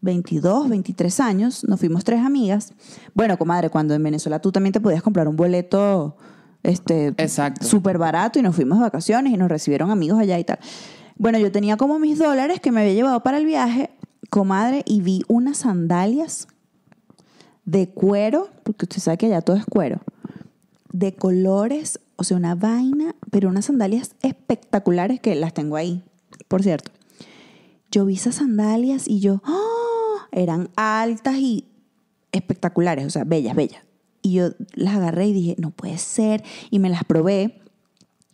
[0.00, 2.72] 22, 23 años, nos fuimos tres amigas.
[3.14, 6.16] Bueno, comadre, cuando en Venezuela tú también te podías comprar un boleto
[6.62, 7.14] este,
[7.60, 10.58] súper barato y nos fuimos de vacaciones y nos recibieron amigos allá y tal.
[11.16, 13.90] Bueno, yo tenía como mis dólares que me había llevado para el viaje,
[14.30, 16.46] comadre, y vi unas sandalias
[17.64, 20.00] de cuero, porque usted sabe que allá todo es cuero,
[20.92, 26.04] de colores, o sea, una vaina, pero unas sandalias espectaculares que las tengo ahí,
[26.46, 26.92] por cierto.
[27.90, 30.28] Yo vi esas sandalias y yo, ¡ah!
[30.32, 31.64] eran altas y
[32.32, 33.82] espectaculares, o sea, bellas, bellas.
[34.22, 37.62] Y yo las agarré y dije, no puede ser, y me las probé.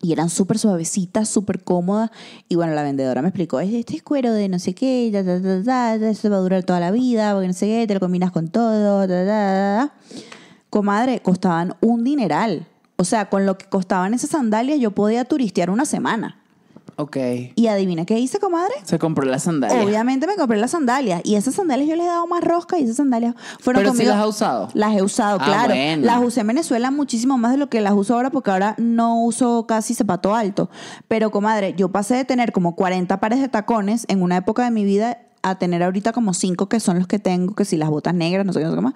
[0.00, 2.10] Y eran súper suavecitas, súper cómodas.
[2.48, 5.60] Y bueno, la vendedora me explicó, este es cuero de no sé qué, da, da,
[5.60, 8.30] da, eso va a durar toda la vida, porque no sé qué, te lo combinas
[8.30, 9.06] con todo.
[10.68, 12.66] Comadre, costaban un dineral.
[12.96, 16.43] O sea, con lo que costaban esas sandalias yo podía turistear una semana.
[16.96, 17.16] Ok.
[17.56, 18.72] Y adivina qué hice, comadre.
[18.84, 19.82] Se compró la sandalia.
[19.84, 21.20] Obviamente me compré las sandalias.
[21.24, 23.98] Y esas sandalias yo les he dado más rosca y esas sandalias fueron Pero sí
[23.98, 24.10] conmigo.
[24.16, 24.68] las has usado.
[24.74, 25.68] Las he usado, Ah, claro.
[25.74, 26.04] bueno.
[26.06, 29.22] Las usé en Venezuela muchísimo más de lo que las uso ahora porque ahora no
[29.24, 30.70] uso casi zapato alto.
[31.08, 34.70] Pero, comadre, yo pasé de tener como 40 pares de tacones en una época de
[34.70, 37.90] mi vida a tener ahorita como 5 que son los que tengo, que si las
[37.90, 38.94] botas negras, no sé qué, no sé qué más.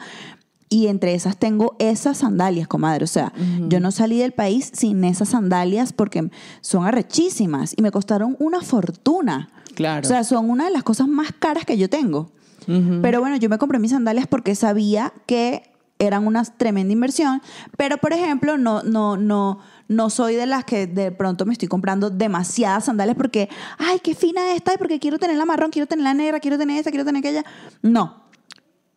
[0.69, 3.05] Y entre esas tengo esas sandalias, comadre.
[3.05, 3.33] O sea,
[3.69, 8.61] yo no salí del país sin esas sandalias porque son arrechísimas y me costaron una
[8.61, 9.49] fortuna.
[9.75, 10.07] Claro.
[10.07, 12.31] O sea, son una de las cosas más caras que yo tengo.
[13.01, 15.63] Pero bueno, yo me compré mis sandalias porque sabía que
[15.99, 17.43] eran una tremenda inversión.
[17.77, 21.69] Pero, por ejemplo, no, no, no, no soy de las que de pronto me estoy
[21.69, 25.87] comprando demasiadas sandalias porque, ay, qué fina esta, y porque quiero tener la marrón, quiero
[25.87, 27.45] tener la negra, quiero tener esta, quiero tener aquella.
[27.83, 28.28] No.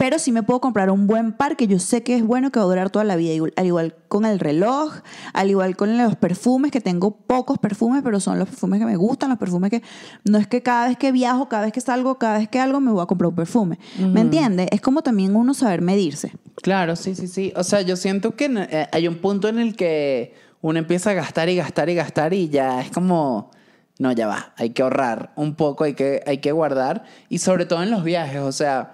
[0.01, 2.57] Pero sí me puedo comprar un buen par que yo sé que es bueno, que
[2.57, 3.45] va a durar toda la vida.
[3.55, 4.95] Al igual con el reloj,
[5.31, 8.95] al igual con los perfumes, que tengo pocos perfumes, pero son los perfumes que me
[8.95, 9.83] gustan, los perfumes que...
[10.23, 12.79] No es que cada vez que viajo, cada vez que salgo, cada vez que algo,
[12.79, 13.77] me voy a comprar un perfume.
[13.99, 14.69] ¿Me entiendes?
[14.71, 16.31] Es como también uno saber medirse.
[16.63, 17.53] Claro, sí, sí, sí.
[17.55, 21.13] O sea, yo siento que eh, hay un punto en el que uno empieza a
[21.13, 23.51] gastar y gastar y gastar y ya es como,
[23.99, 27.67] no, ya va, hay que ahorrar un poco, hay que, hay que guardar y sobre
[27.67, 28.93] todo en los viajes, o sea,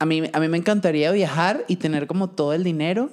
[0.00, 3.10] a mí, a mí me encantaría viajar y tener como todo el dinero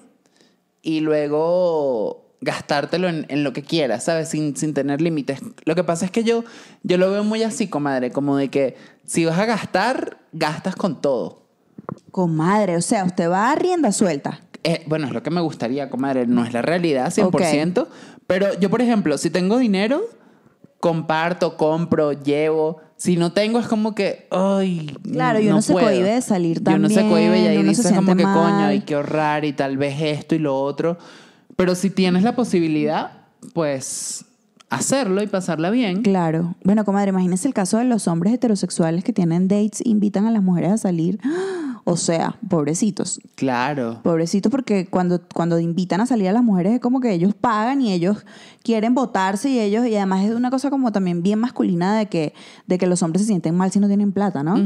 [0.82, 4.30] y luego gastártelo en, en lo que quieras, ¿sabes?
[4.30, 5.41] Sin, sin tener límites.
[5.65, 6.45] Lo que pasa es que yo,
[6.84, 11.02] yo lo veo muy así, comadre, como de que si vas a gastar, gastas con
[11.02, 11.43] todo.
[12.12, 14.39] Comadre, o sea, usted va a rienda suelta.
[14.63, 16.26] Eh, bueno, es lo que me gustaría, comadre.
[16.26, 17.88] No es la realidad 100%.
[18.28, 20.02] Pero yo, por ejemplo, si tengo dinero,
[20.88, 22.78] comparto, compro, llevo.
[22.95, 25.88] Si no tengo, es como que, ay, Claro, y uno se puedo.
[25.88, 28.23] de salir Y uno se también, cohíbe y ahí uno se dices como siente que,
[28.23, 28.69] coño, mal.
[28.69, 30.97] hay que ahorrar y tal vez esto y lo otro.
[31.58, 33.12] Pero si tienes la posibilidad,
[33.54, 34.23] pues
[34.69, 36.02] hacerlo y pasarla bien.
[36.02, 36.56] Claro.
[36.63, 40.41] Bueno, comadre, imagínese el caso de los hombres heterosexuales que tienen dates, invitan a las
[40.41, 41.19] mujeres a salir.
[41.89, 43.21] O sea, pobrecitos.
[43.36, 44.02] Claro.
[44.04, 47.80] Pobrecitos porque cuando, cuando invitan a salir a las mujeres es como que ellos pagan
[47.82, 48.26] y ellos
[48.62, 52.34] quieren votarse y ellos, y además es una cosa como también bien masculina de que,
[52.65, 54.58] de que los hombres se sienten mal si no tienen plata, ¿no?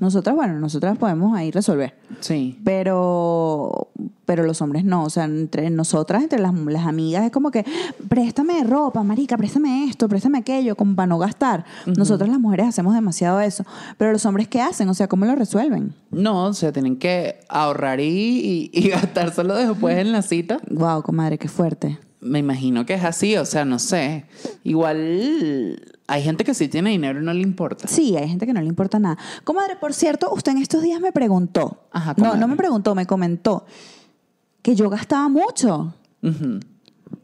[0.00, 1.94] Nosotras, bueno, nosotras podemos ahí resolver.
[2.20, 2.58] Sí.
[2.64, 3.88] Pero,
[4.24, 5.04] pero los hombres no.
[5.04, 7.66] O sea, entre nosotras, entre las, las amigas, es como que,
[8.08, 11.66] préstame ropa, marica, préstame esto, préstame aquello, como para no gastar.
[11.84, 13.66] Nosotras las mujeres hacemos demasiado eso.
[13.98, 14.88] Pero los hombres, ¿qué hacen?
[14.88, 15.94] O sea, ¿cómo lo resuelven?
[16.10, 20.58] No, o tienen que ahorrar y, y, y gastárselo después en la cita.
[20.70, 21.98] Wow, comadre, qué fuerte.
[22.20, 24.26] Me imagino que es así, o sea, no sé.
[24.62, 27.88] Igual hay gente que sí tiene dinero y no le importa.
[27.88, 29.16] Sí, hay gente que no le importa nada.
[29.44, 31.84] Comadre, por cierto, usted en estos días me preguntó.
[31.92, 32.40] Ajá, no, comadre.
[32.40, 33.64] no me preguntó, me comentó
[34.62, 35.94] que yo gastaba mucho.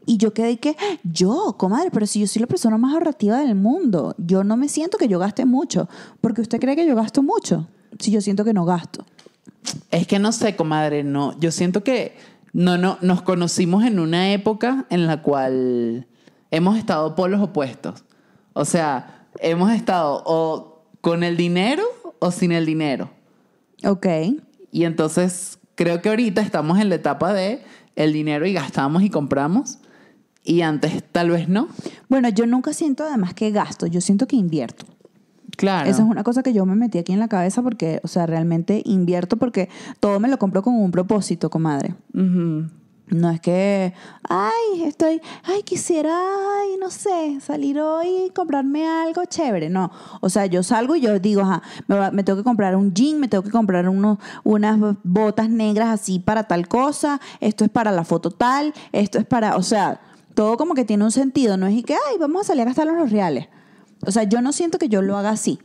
[0.07, 3.55] Y yo quedé que, yo, comadre, pero si yo soy la persona más ahorrativa del
[3.55, 5.89] mundo, yo no me siento que yo gaste mucho.
[6.21, 7.69] Porque usted cree que yo gasto mucho.
[7.99, 9.05] Si yo siento que no gasto.
[9.91, 11.39] Es que no sé, comadre, no.
[11.41, 12.17] Yo siento que
[12.53, 16.07] no, no, nos conocimos en una época en la cual
[16.51, 18.05] hemos estado polos opuestos.
[18.53, 21.85] O sea, hemos estado o con el dinero
[22.19, 23.11] o sin el dinero.
[23.85, 24.07] Ok.
[24.73, 27.63] Y entonces creo que ahorita estamos en la etapa de
[27.95, 29.79] el dinero y gastamos y compramos.
[30.43, 31.69] Y antes tal vez no.
[32.09, 34.87] Bueno, yo nunca siento además que gasto, yo siento que invierto.
[35.57, 35.89] Claro.
[35.89, 38.27] Esa es una cosa que yo me metí aquí en la cabeza porque, o sea,
[38.27, 39.69] realmente invierto porque
[40.01, 41.95] todo me lo compro con un propósito, comadre.
[43.09, 43.95] No es que,
[44.29, 49.71] ay, estoy, ay, quisiera, ay, no sé, salir hoy y comprarme algo chévere.
[49.71, 52.93] No, o sea, yo salgo y yo digo, ajá, me, me tengo que comprar un
[52.93, 57.71] jean, me tengo que comprar unos, unas botas negras así para tal cosa, esto es
[57.71, 60.01] para la foto tal, esto es para, o sea,
[60.35, 62.67] todo como que tiene un sentido, no es y que, ay, vamos a salir a
[62.67, 63.47] gastar los reales.
[64.05, 65.59] O sea, yo no siento que yo lo haga así.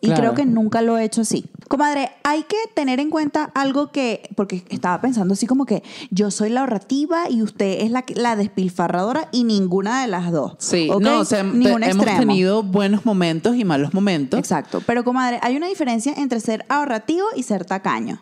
[0.00, 0.20] Y Claro.
[0.20, 1.46] creo que nunca lo he hecho así.
[1.68, 6.30] Comadre, hay que tener en cuenta algo que, porque estaba pensando así como que yo
[6.30, 10.56] soy la ahorrativa y usted es la, que- la despilfarradora y ninguna de las dos.
[10.58, 11.00] Sí, ¿ok?
[11.00, 14.38] no, o sea, te- Ningún hemos tenido buenos momentos y malos momentos.
[14.38, 14.82] Exacto.
[14.86, 18.20] Pero, comadre, hay una diferencia entre ser ahorrativo y ser tacaño.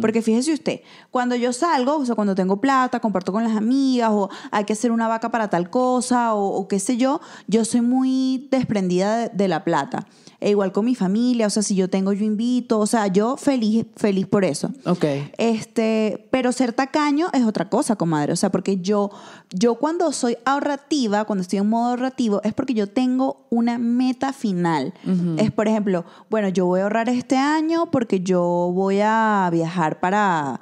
[0.00, 0.80] Porque fíjese usted,
[1.12, 4.72] cuando yo salgo, o sea, cuando tengo plata, comparto con las amigas, o hay que
[4.72, 9.16] hacer una vaca para tal cosa, o, o qué sé yo, yo soy muy desprendida
[9.16, 10.06] de, de la plata.
[10.40, 13.36] E igual con mi familia, o sea, si yo tengo, yo invito, o sea, yo
[13.36, 14.70] feliz, feliz por eso.
[14.86, 15.04] Ok.
[15.36, 18.32] Este, pero ser tacaño es otra cosa, comadre.
[18.32, 19.10] O sea, porque yo,
[19.50, 24.32] yo cuando soy ahorrativa, cuando estoy en modo ahorrativo, es porque yo tengo una meta
[24.32, 24.94] final.
[25.36, 30.00] Es, por ejemplo, bueno, yo voy a ahorrar este año porque yo voy a viajar
[30.00, 30.60] para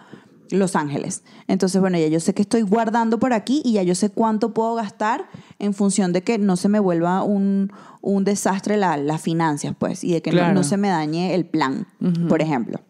[0.51, 1.23] Los Ángeles.
[1.47, 4.55] Entonces, bueno, ya yo sé que estoy guardando por aquí y ya yo sé cuánto
[4.55, 9.21] puedo gastar en función de que no se me vuelva un, un desastre la- las
[9.21, 10.55] finanzas, pues, y de que no- Claro.
[10.55, 11.87] no, se me dañe el plan,
[12.29, 12.81] por ejemplo.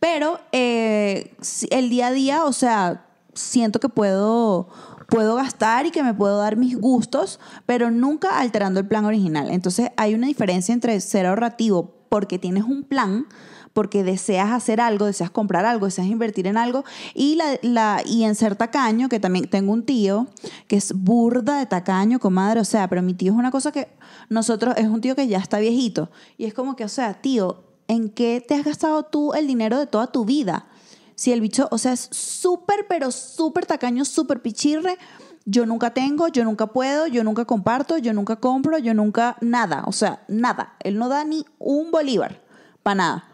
[0.00, 1.34] Pero eh,
[1.70, 4.68] el día a día, o sea, siento que puedo,
[5.08, 9.50] puedo gastar y que me puedo dar mis gustos, pero nunca alterando el plan original.
[9.50, 13.26] Entonces hay una diferencia entre ser ahorrativo porque tienes un plan,
[13.72, 18.24] porque deseas hacer algo, deseas comprar algo, deseas invertir en algo, y, la, la- y
[18.24, 20.26] en ser tacaño, que también tengo un tío
[20.66, 23.88] que es burda de tacaño, comadre, o sea, pero mi tío es una cosa que
[24.28, 27.62] nosotros, es un tío que ya está viejito, y es como que, o sea, tío,
[27.88, 30.66] ¿en qué te has gastado tú el dinero de toda tu vida?
[31.14, 34.96] Si el bicho, o sea, es súper, pero súper tacaño, súper pichirre.
[35.44, 39.82] Yo nunca tengo, yo nunca puedo, yo nunca comparto, yo nunca compro, yo nunca nada.
[39.86, 40.76] O sea, nada.
[40.80, 42.40] Él no da ni un bolívar
[42.82, 43.24] para nada.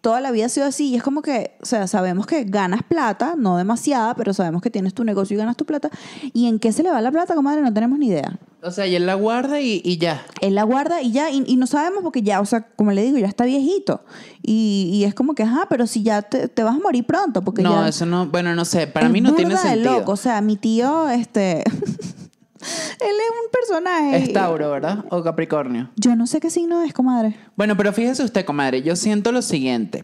[0.00, 2.82] Toda la vida ha sido así y es como que, o sea, sabemos que ganas
[2.82, 5.90] plata, no demasiada, pero sabemos que tienes tu negocio y ganas tu plata.
[6.32, 7.60] ¿Y en qué se le va la plata, comadre?
[7.60, 8.38] No tenemos ni idea.
[8.62, 10.24] O sea, y él la guarda y, y ya.
[10.40, 13.02] Él la guarda y ya, y, y no sabemos porque ya, o sea, como le
[13.02, 14.02] digo, ya está viejito.
[14.42, 17.42] Y, y es como que, ajá, pero si ya te, te vas a morir pronto,
[17.42, 17.88] porque No, ya...
[17.88, 19.98] eso no, bueno, no sé, para mí no tiene sentido.
[19.98, 20.12] loco.
[20.12, 21.64] O sea, mi tío, este...
[23.00, 24.16] él es un personaje.
[24.24, 25.04] Es Tauro, ¿verdad?
[25.10, 25.90] O Capricornio.
[25.96, 27.36] Yo no sé qué signo es, comadre.
[27.56, 30.02] Bueno, pero fíjese usted, comadre, yo siento lo siguiente.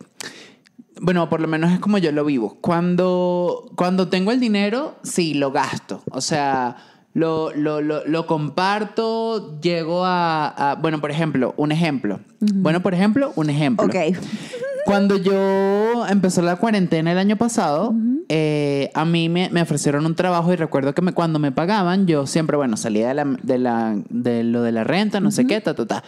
[1.00, 2.56] Bueno, por lo menos es como yo lo vivo.
[2.60, 6.02] Cuando, cuando tengo el dinero, sí, lo gasto.
[6.10, 6.76] O sea,
[7.16, 12.20] lo, lo, lo, lo comparto, llego a, a- Bueno, por ejemplo, un ejemplo.
[12.40, 13.86] Bueno, por ejemplo, un ejemplo.
[13.86, 13.96] Ok.
[14.84, 17.92] Cuando yo empezó la cuarentena el año pasado,
[18.28, 22.06] eh, a mí me, me ofrecieron un trabajo y recuerdo que me- cuando me pagaban,
[22.06, 25.46] yo siempre, bueno, salía de, la, de, la- de lo de la renta, no sé
[25.46, 26.04] qué, ta, ta, ta.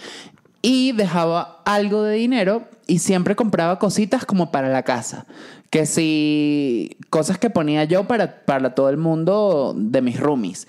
[0.61, 5.25] Y dejaba algo de dinero y siempre compraba cositas como para la casa.
[5.71, 10.67] Que si cosas que ponía yo para, para todo el mundo de mis roomies.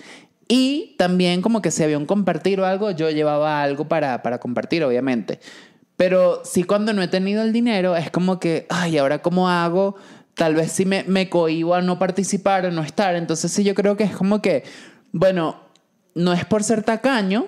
[0.51, 4.39] Y también como que si había un compartir o algo, yo llevaba algo para, para
[4.39, 5.39] compartir, obviamente.
[5.95, 9.95] Pero sí cuando no he tenido el dinero, es como que, ay, ¿ahora cómo hago?
[10.33, 13.15] Tal vez sí me, me cohibo a no participar o no estar.
[13.15, 14.63] Entonces sí yo creo que es como que,
[15.11, 15.57] bueno,
[16.15, 17.45] no es por ser tacaño,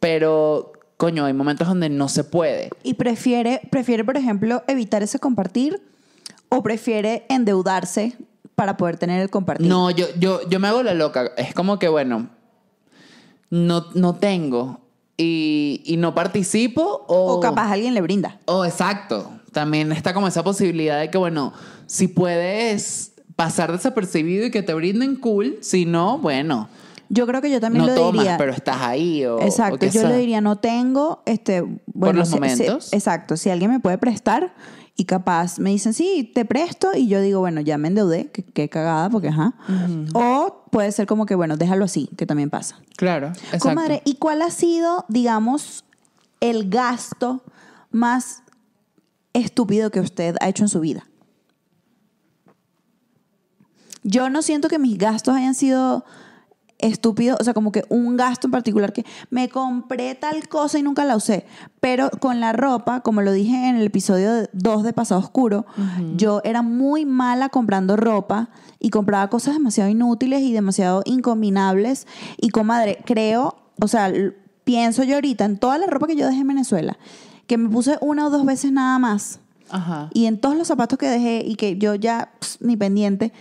[0.00, 2.70] pero, coño, hay momentos donde no se puede.
[2.82, 5.80] Y prefiere, prefiere, por ejemplo, evitar ese compartir
[6.48, 8.16] o prefiere endeudarse
[8.56, 9.68] para poder tener el compartir.
[9.68, 11.30] No, yo, yo, yo me hago la loca.
[11.36, 12.28] Es como que, bueno,
[13.50, 14.80] no, no tengo
[15.16, 17.34] y, y no participo o...
[17.34, 18.40] O capaz alguien le brinda.
[18.46, 19.30] Oh, exacto.
[19.52, 21.52] También está como esa posibilidad de que, bueno,
[21.86, 26.68] si puedes pasar desapercibido y que te brinden cool, si no, bueno,
[27.08, 28.38] Yo creo que yo también no lo tomas, diría.
[28.38, 29.36] pero estás ahí o...
[29.36, 30.10] o Exacto, qué yo sea.
[30.10, 32.92] le diría, no tengo, este, bueno, los si- si- momentos.
[32.92, 34.54] exacto, si alguien me puede prestar
[34.96, 38.42] y capaz me dicen, sí, te presto y yo digo, bueno, ya me endeudé, que-
[38.42, 39.54] qué cagada, porque ajá.
[40.14, 42.78] O puede ser como que, bueno, déjalo así, que también pasa.
[42.96, 43.58] Claro, exacto.
[43.68, 45.84] Comadre, ¿y cuál ha sido, digamos,
[46.40, 47.42] el gasto
[47.90, 48.42] más
[49.34, 51.06] estúpido que usted ha hecho en su vida?
[54.02, 56.04] Yo no siento que mis gastos hayan sido
[56.78, 60.82] estúpidos, o sea, como que un gasto en particular que me compré tal cosa y
[60.82, 61.46] nunca la usé,
[61.80, 65.66] pero con la ropa, como lo dije en el episodio 2 de Pasado Oscuro,
[66.16, 72.50] yo era muy mala comprando ropa y compraba cosas demasiado inútiles y demasiado incombinables y
[72.50, 74.12] comadre, creo, o sea,
[74.64, 76.98] pienso yo ahorita en toda la ropa que yo dejé en Venezuela,
[77.46, 79.40] que me puse una o dos veces nada más.
[79.68, 80.10] Ajá.
[80.12, 83.32] Y en todos los zapatos que dejé y que yo ya ni pendiente,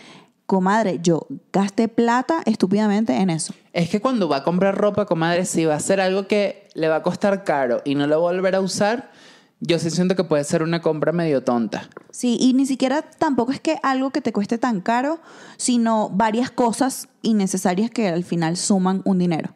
[0.46, 3.54] comadre, yo gasté plata estúpidamente en eso.
[3.74, 6.88] Es que cuando va a comprar ropa, comadre, si va a ser algo que le
[6.88, 9.12] va a costar caro y no lo va a volver a usar,
[9.60, 11.90] yo sí siento que puede ser una compra medio tonta.
[12.12, 15.20] Sí, y ni siquiera tampoco es que algo que te cueste tan caro,
[15.58, 19.56] sino varias cosas innecesarias que al final suman un dinero.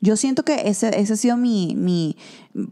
[0.00, 2.16] Yo siento que ese, ese ha sido mi, mi,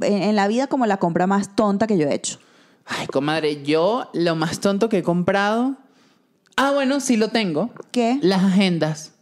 [0.03, 2.39] en en la vida como la compra más tonta que yo he hecho.
[2.87, 5.77] Ay, comadre, yo lo más tonto que he comprado.
[6.57, 7.71] Ah, bueno, sí lo tengo.
[7.91, 8.19] ¿Qué?
[8.23, 9.13] Las agendas.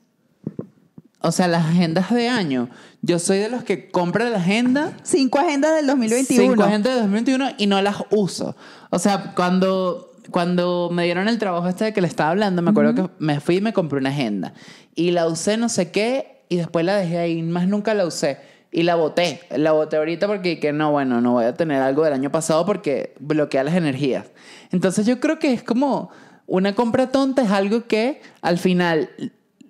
[1.20, 2.68] O sea, las agendas de año.
[3.00, 4.92] Yo soy de los que compra la agenda.
[5.02, 6.42] Cinco agendas del 2021.
[6.50, 8.56] Cinco agendas de 2021 y no las uso.
[8.90, 12.70] O sea, cuando, cuando me dieron el trabajo este de que le estaba hablando, me
[12.70, 14.52] acuerdo que me fui y me compré una agenda.
[14.96, 17.42] Y la usé no sé qué y después la dejé ahí.
[17.42, 18.38] Más nunca la usé.
[18.72, 19.42] Y la boté.
[19.56, 22.66] La boté ahorita porque que no, bueno, no voy a tener algo del año pasado
[22.66, 24.26] porque bloquea las energías.
[24.72, 26.10] Entonces yo creo que es como
[26.46, 29.10] una compra tonta, es algo que al final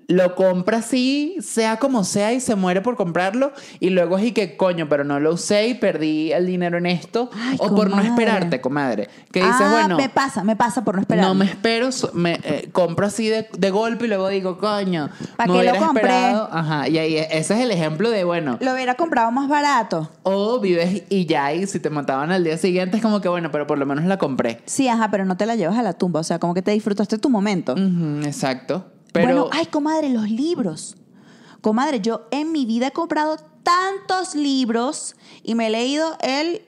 [0.08, 3.52] lo compra así, sea como sea, y se muere por comprarlo.
[3.80, 6.86] Y luego es y que, coño, pero no lo usé y perdí el dinero en
[6.86, 7.30] esto.
[7.34, 9.08] Ay, o por no esperarte, comadre.
[9.30, 11.24] Que dices, ah, bueno, me pasa, me pasa por no esperar.
[11.24, 15.46] no me espero, me eh, compro así de, de golpe y luego digo, coño, ¿Pa'
[15.46, 16.02] me qué lo compré?
[16.02, 16.48] esperado.
[16.52, 20.10] Ajá, y ahí ese es el ejemplo de, bueno, Lo hubiera comprado más barato.
[20.24, 23.50] o vives y ya, y si te mataban al día siguiente es como que, bueno,
[23.50, 24.60] pero por lo menos la compré.
[24.66, 26.20] Sí, ajá, pero no te la llevas a la tumba.
[26.20, 27.72] O sea, como que te disfrutaste tu momento.
[27.72, 28.86] Ujú, exacto.
[29.12, 30.96] Pero, Bueno, ay, comadre, los libros.
[31.60, 36.62] Comadre, yo en mi vida he comprado tantos libros y me he leído el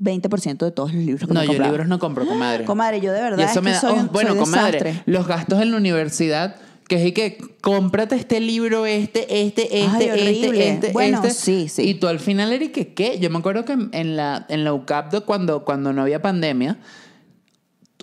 [0.00, 2.64] 20% de todos los libros que no, he yo libros no compro, comadre.
[2.66, 4.78] Comadre, yo de verdad Y eso es me que da, soy, oh, bueno, soy comadre,
[4.80, 5.02] desastre.
[5.06, 6.56] los gastos en la universidad,
[6.88, 10.68] que es y que cómprate este libro, este, este, este, Ay, este, horrible.
[10.70, 11.30] este, Bueno, este.
[11.30, 11.82] sí, sí.
[11.88, 13.18] Y tú al final eres que, ¿qué?
[13.20, 16.76] Yo me acuerdo que en- la, en la UCAP, cuando, cuando no había pandemia,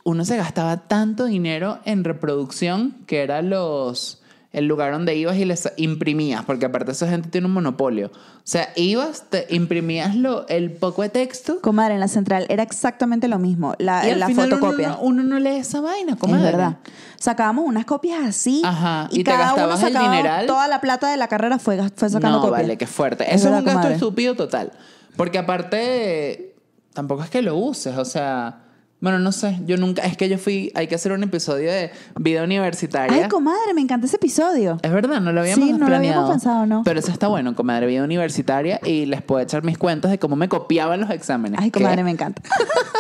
[0.03, 4.17] uno se gastaba tanto dinero en reproducción que era los
[4.53, 8.07] el lugar donde ibas y les imprimías, porque aparte esa gente tiene un monopolio.
[8.07, 12.61] O sea, ibas, te imprimías lo, el poco de texto Comadre, en la central era
[12.61, 13.75] exactamente lo mismo.
[13.77, 14.89] La, y la final uno fotocopia.
[14.89, 16.43] no- Uno, no lee esa vaina, Es comadre.
[16.43, 16.77] verdad.
[17.17, 18.61] Sacábamos unas copias así.
[18.65, 20.45] Ajá, Y, y te cada uno gastabas el sacaba dineral.
[20.47, 22.61] Toda la plata de la carrera fue, fue sacando no, copias.
[22.63, 23.23] vale, qué fuerte.
[23.23, 24.73] Es Eso es verdad, un gasto estúpido total.
[25.15, 26.55] Porque aparte,
[26.93, 28.63] tampoco es que lo uses, o sea...
[29.01, 30.03] Bueno, no sé, yo nunca...
[30.03, 30.71] Es que yo fui...
[30.75, 33.23] Hay que hacer un episodio de vida universitaria.
[33.23, 34.77] Ay, comadre, me encanta ese episodio.
[34.83, 36.83] Es verdad, no lo habíamos Sí, no lo habíamos pensado, ¿no?
[36.85, 40.35] Pero eso está bueno, comadre, vida universitaria y les puedo echar mis cuentos de cómo
[40.35, 41.59] me copiaban los exámenes.
[41.59, 41.79] Ay, ¿Qué?
[41.79, 42.43] comadre, me encanta.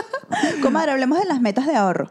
[0.63, 2.09] comadre, hablemos de las metas de ahorro.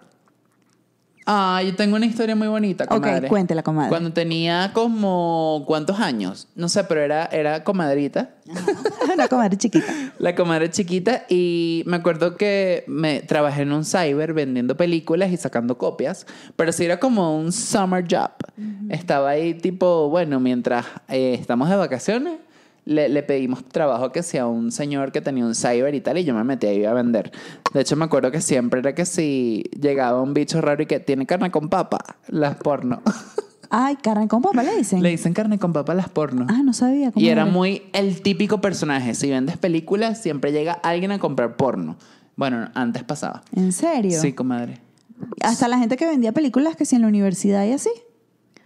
[1.27, 3.29] Ah, yo tengo una historia muy bonita, Ok, comadre.
[3.29, 3.89] cuéntela, comadre.
[3.91, 5.65] Cuando tenía como...
[5.67, 6.49] ¿Cuántos años?
[6.55, 8.31] No sé, pero era, era comadrita.
[9.15, 9.93] Una comadre chiquita.
[10.19, 15.37] La comadre chiquita y me acuerdo que me trabajé en un cyber vendiendo películas y
[15.37, 18.31] sacando copias, pero sí era como un summer job.
[18.89, 22.35] Estaba ahí tipo, bueno, mientras eh, estamos de vacaciones,
[22.85, 26.25] le, le pedimos trabajo que sea un señor que tenía un cyber y tal y
[26.25, 27.33] yo me metí ahí a vender.
[27.73, 31.01] De hecho me acuerdo que siempre era que si llegaba un bicho raro y que
[31.01, 33.03] tiene carne con papa, las porno.
[33.73, 35.01] Ay, carne con papa le dicen.
[35.01, 36.47] le dicen carne con papa las porno.
[36.51, 37.13] Ah, no sabía.
[37.15, 37.57] Y era comadre.
[37.57, 39.15] muy el típico personaje.
[39.15, 41.97] Si vendes películas, siempre llega alguien a comprar porno.
[42.35, 43.43] Bueno, antes pasaba.
[43.55, 44.21] ¿En serio?
[44.21, 44.81] Sí, comadre.
[45.41, 47.91] Hasta la gente que vendía películas que sí en la universidad y así.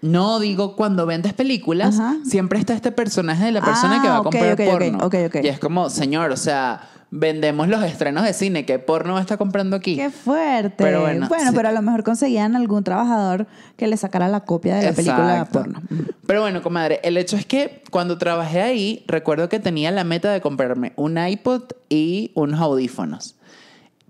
[0.04, 2.16] No, digo, cuando vendes películas, Ajá.
[2.24, 4.70] siempre está este personaje de la persona Ah, que va a ok, comprar ok, ok,
[4.70, 4.98] porno.
[5.06, 5.36] ok, ok.
[5.44, 8.66] Y es como, señor, o sea, vendemos los estrenos de cine.
[8.66, 9.96] ¿Qué porno está comprando aquí?
[9.96, 10.74] Qué fuerte.
[10.84, 11.32] Pero bueno, sí.
[11.54, 15.32] pero a lo mejor conseguían algún trabajador que le sacara la copia de la película
[15.38, 15.58] Exacto.
[15.60, 15.82] porno.
[16.26, 20.30] Pero bueno, comadre, el hecho es que cuando trabajé ahí, recuerdo que tenía la meta
[20.32, 23.36] de comprarme un iPod y unos audífonos.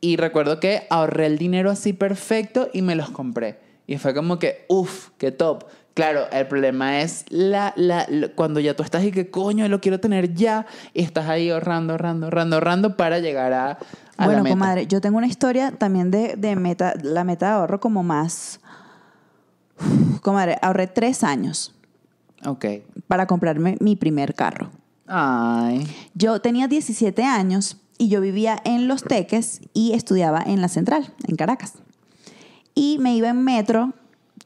[0.01, 3.61] Y recuerdo que ahorré el dinero así perfecto y me los compré.
[3.87, 5.65] Y fue como que, uff, qué top.
[5.95, 9.81] Claro, el problema es la, la, la- cuando ya tú estás y que coño, lo
[9.81, 10.67] quiero tener ya.
[10.93, 13.77] Y estás ahí ahorrando, ahorrando, ahorrando, ahorrando para llegar a, a
[14.19, 14.55] la bueno, meta.
[14.55, 18.59] comadre, yo tengo una historia también de, de meta, la meta de ahorro como más.
[19.79, 21.75] Uf, comadre, ahorré tres años
[22.45, 22.65] Ok.
[23.07, 24.71] para comprarme mi primer carro.
[25.07, 25.87] Ay.
[26.15, 31.13] Yo tenía 17 años y yo vivía en Los Teques y estudiaba en la central,
[31.29, 31.75] en Caracas.
[32.75, 33.93] Y me iba en metro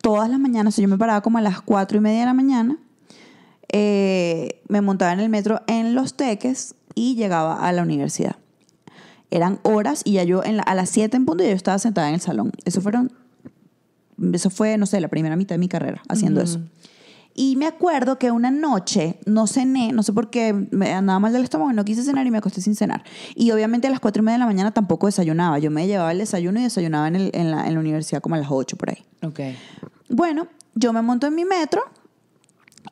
[0.03, 2.27] todas las mañanas, o sea, yo me paraba como a las 4 y media de
[2.27, 2.77] la mañana,
[3.71, 8.37] eh, me montaba en el metro en Los Teques y llegaba a la universidad.
[9.31, 11.79] Eran horas y ya yo en la- a las 7 en punto ya yo estaba
[11.79, 12.53] sentada en el salón.
[12.65, 13.13] Eso fueron,
[14.33, 16.61] eso fue, no sé, la primera mitad de mi carrera haciendo eso.
[17.41, 21.33] Y me acuerdo que una noche no cené, no sé por qué, me andaba mal
[21.33, 23.05] del estómago, no quise cenar y me acosté sin cenar.
[23.37, 25.61] Y obviamente a las cuatro y media de la mañana tampoco desayunaba.
[25.61, 28.35] Yo me llevaba el desayuno y desayunaba en, el- en la, en la universidad como
[28.35, 29.05] a las 8 por ahí.
[29.23, 29.39] Ok.
[30.09, 31.81] Bueno, yo me monto en mi metro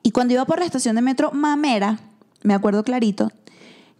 [0.05, 1.99] y cuando iba por la estación de metro Mamera,
[2.45, 3.33] me acuerdo clarito,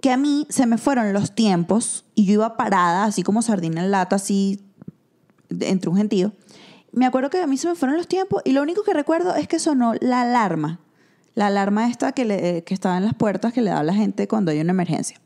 [0.01, 3.83] que a mí se me fueron los tiempos y yo iba parada, así como sardina
[3.83, 4.61] en lata, así
[5.61, 6.33] entre un gentío.
[6.97, 9.35] Me acuerdo que a mí se me fueron los tiempos y lo único que recuerdo
[9.37, 10.81] es que sonó la alarma.
[11.35, 13.83] La alarma esta que, le- eh, que estaba en las puertas que le da a
[13.85, 15.21] la gente cuando hay una emergencia.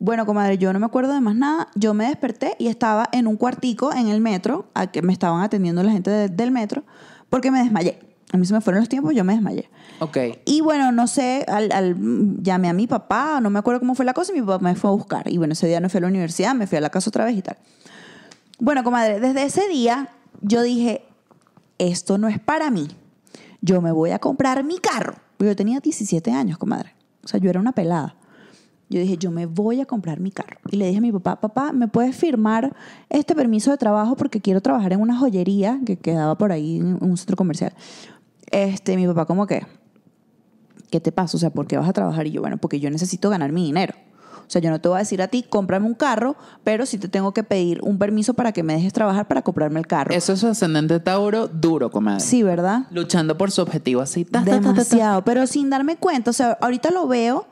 [0.00, 1.68] Bueno, comadre, yo no me acuerdo de más nada.
[1.76, 5.40] Yo me desperté y estaba en un cuartico en el metro, a que me estaban
[5.42, 6.82] atendiendo la gente de- del metro,
[7.30, 8.00] porque me desmayé.
[8.32, 9.70] A mí se me fueron los tiempos, yo me desmayé.
[10.00, 10.18] Ok.
[10.44, 11.96] Y bueno, no sé, al, al-
[12.42, 14.74] llamé a mi papá, no me acuerdo cómo fue la cosa, y mi papá me
[14.74, 15.28] fue a buscar.
[15.30, 17.24] Y bueno, ese día no fui a la universidad, me fui a la casa otra
[17.24, 17.56] vez y tal.
[18.58, 20.08] Bueno, comadre, desde ese día
[20.44, 21.02] yo dije,
[21.78, 22.88] esto no es para mí.
[23.62, 25.14] Yo me voy a comprar mi carro.
[25.38, 26.94] Yo tenía 17 años, comadre.
[27.24, 28.16] O sea, yo era una pelada.
[28.90, 30.58] Yo dije, yo me voy a comprar mi carro.
[30.70, 32.76] Y le dije a mi papá, papá, ¿me puedes firmar
[33.08, 37.02] este permiso de trabajo porque quiero trabajar en una joyería que quedaba por ahí en
[37.02, 37.72] un centro comercial?
[38.50, 39.66] Este, mi papá como que,
[40.90, 41.38] ¿qué te pasa?
[41.38, 42.26] O sea, ¿por qué vas a trabajar?
[42.26, 43.94] Y yo, bueno, porque yo necesito ganar mi dinero.
[44.46, 46.98] O sea, yo no te voy a decir a ti, cómprame un carro, pero sí
[46.98, 50.14] te tengo que pedir un permiso para que me dejes trabajar para comprarme el carro.
[50.14, 52.20] Eso es su ascendente Tauro duro, comadre.
[52.20, 52.86] Sí, ¿verdad?
[52.90, 54.24] Luchando por su objetivo así.
[54.24, 54.68] ta, ta, ta, ta, ta.
[54.72, 56.30] Demasiado, pero sin darme cuenta.
[56.30, 57.46] O sea, ahorita lo veo,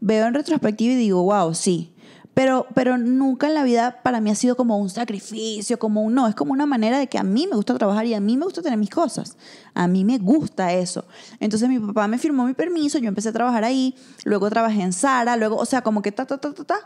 [0.00, 1.92] veo en retrospectiva y digo, wow, sí.
[2.36, 6.12] Pero, pero nunca en la vida para mí ha sido como un sacrificio, como un
[6.12, 6.28] no.
[6.28, 8.44] Es como una manera de que a mí me gusta trabajar y a mí me
[8.44, 9.38] gusta tener mis cosas.
[9.72, 11.06] A mí me gusta eso.
[11.40, 14.92] Entonces mi papá me firmó mi permiso, yo empecé a trabajar ahí, luego trabajé en
[14.92, 16.76] Sara, luego, o sea, como que ta, ta, ta, ta, ta.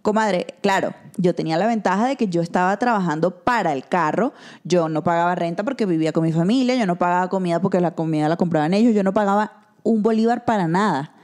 [0.00, 4.32] Comadre, claro, yo tenía la ventaja de que yo estaba trabajando para el carro.
[4.62, 7.96] Yo no pagaba renta porque vivía con mi familia, yo no pagaba comida porque la
[7.96, 11.14] comida la compraban ellos, yo no pagaba un bolívar para nada.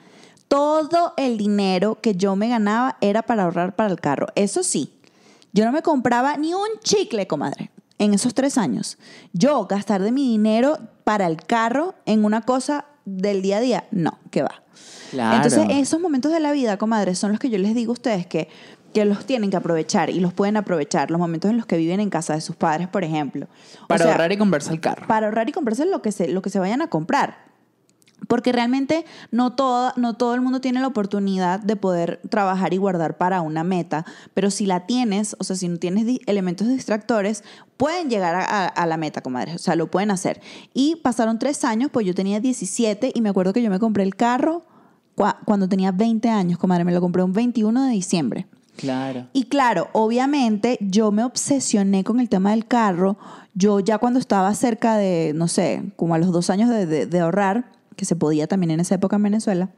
[0.48, 4.28] Todo el dinero que yo me ganaba era para ahorrar para el carro.
[4.36, 4.92] Eso sí,
[5.52, 8.98] yo no me compraba ni un chicle, comadre, en esos tres años.
[9.32, 13.84] Yo gastar de mi dinero para el carro en una cosa del día a día,
[13.90, 14.62] no, que va.
[15.10, 15.36] Claro.
[15.36, 18.26] Entonces, esos momentos de la vida, comadre, son los que yo les digo a ustedes
[18.26, 18.48] que,
[18.92, 21.10] que los tienen que aprovechar y los pueden aprovechar.
[21.10, 23.46] Los momentos en los que viven en casa de sus padres, por ejemplo.
[23.84, 25.06] O Para sea, ahorrar y comprarse el carro.
[25.06, 27.45] para ahorrar y comprarse lo que se, lo que se vayan a comprar.
[28.28, 32.76] Porque realmente no todo, no todo el mundo tiene la oportunidad de poder trabajar y
[32.78, 34.04] guardar para una meta,
[34.34, 37.44] pero si la tienes, o sea, si no tienes elementos distractores,
[37.76, 40.40] pueden llegar a, a- a la meta, comadre, o sea, lo pueden hacer.
[40.74, 44.02] Y pasaron tres años, pues yo tenía 17 y me acuerdo que yo me compré
[44.02, 44.64] el carro
[45.16, 48.46] cua- cuando tenía 20 años, comadre, me lo compré un 21 de diciembre.
[48.76, 49.26] Claro.
[49.34, 53.16] Y claro, obviamente yo me obsesioné con el tema del carro.
[53.54, 57.06] Yo ya cuando estaba cerca de, no sé, como a los dos años de, de-
[57.06, 59.70] de ahorrar, que se podía también en esa época en Venezuela,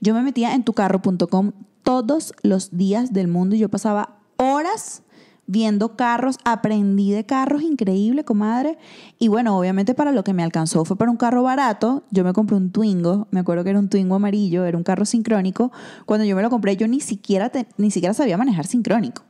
[0.00, 5.02] yo me metía en tucarro.com todos los días del mundo y yo pasaba horas
[5.46, 8.78] viendo carros, aprendí de carros, increíble, comadre.
[9.18, 12.04] Y bueno, obviamente para lo que me alcanzó fue para un carro barato.
[12.10, 15.04] Yo me compré un Twingo, me acuerdo que era un Twingo amarillo, era un carro
[15.04, 15.72] sincrónico.
[16.06, 19.22] Cuando yo me lo compré, yo ni siquiera, te- ni siquiera sabía manejar sincrónico.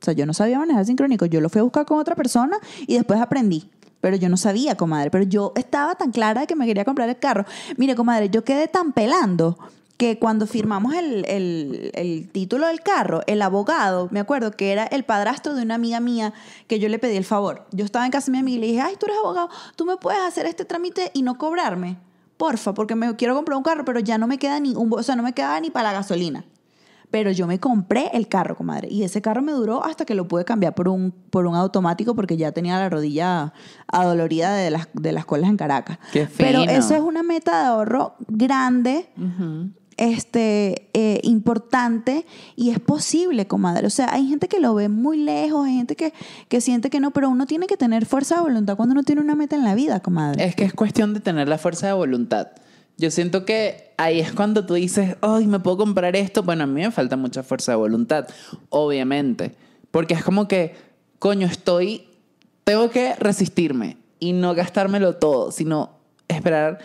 [0.00, 1.26] O sea, yo no sabía manejar sincrónico.
[1.26, 2.56] Yo lo fui a buscar con otra persona
[2.86, 3.68] y después aprendí.
[4.00, 5.10] Pero yo no sabía, comadre.
[5.10, 7.44] Pero yo estaba tan clara que me quería comprar el carro.
[7.76, 9.58] Mire, comadre, yo quedé tan pelando
[9.96, 14.84] que cuando firmamos el, el- el título del carro, el abogado, me acuerdo que era
[14.84, 16.32] el padrastro de una amiga mía
[16.68, 17.66] que yo le pedí el favor.
[17.72, 19.84] Yo estaba en casa de mi amiga y le dije, ay, tú eres abogado, tú
[19.84, 21.98] me puedes hacer este trámite y no cobrarme.
[22.36, 25.02] Porfa, porque me quiero comprar un carro, pero ya no me queda ni un, o
[25.02, 26.44] sea, no me queda ni para la gasolina.
[27.10, 28.88] Pero yo me compré el carro, comadre.
[28.90, 32.14] Y ese carro me duró hasta que lo pude cambiar por un, por un automático
[32.14, 33.52] porque ya tenía la rodilla
[33.86, 35.98] adolorida de las, de las colas en Caracas.
[36.12, 39.08] Qué Pero eso es una meta de ahorro grande,
[39.96, 42.24] este, eh, importante
[42.56, 43.86] y es posible, comadre.
[43.86, 46.12] O sea, hay gente que lo ve muy lejos, hay gente que,
[46.48, 49.20] que siente que no, pero uno tiene que tener fuerza de voluntad cuando uno tiene
[49.20, 50.44] una meta en la vida, comadre.
[50.44, 52.48] Es que es cuestión de tener la fuerza de voluntad.
[52.98, 56.42] Yo siento que ahí es cuando tú dices, ay, me puedo comprar esto.
[56.42, 58.26] Bueno, a mí me falta mucha fuerza de voluntad,
[58.70, 59.54] obviamente.
[59.92, 60.74] Porque es como que,
[61.20, 62.08] coño, estoy,
[62.64, 65.92] tengo que resistirme y no gastármelo todo, sino
[66.26, 66.80] esperar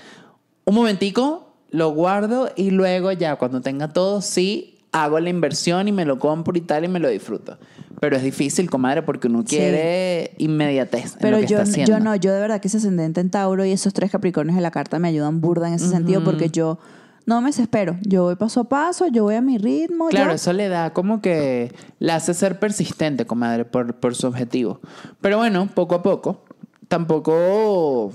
[0.65, 5.91] un momentico, lo guardo y luego ya cuando tenga todo, sí, hago la inversión y
[5.91, 7.57] me lo compro y tal y me lo disfruto.
[8.03, 9.55] Pero es difícil, comadre, porque uno Sí.
[9.55, 11.89] quiere inmediatez en Pero lo que yo, está haciendo.
[11.93, 14.61] yo no, yo de verdad que ese ascendente en Tauro y esos tres Capricornios de
[14.61, 16.79] la carta me ayudan burda en ese sentido porque yo
[17.25, 17.95] no me desespero.
[18.01, 20.09] Yo voy paso a paso, yo voy a mi ritmo.
[20.09, 24.27] Claro, yo- eso le da como que la hace ser persistente, comadre, por, por su
[24.27, 24.81] objetivo.
[25.21, 26.43] Pero bueno, poco a poco.
[26.89, 28.11] Tampoco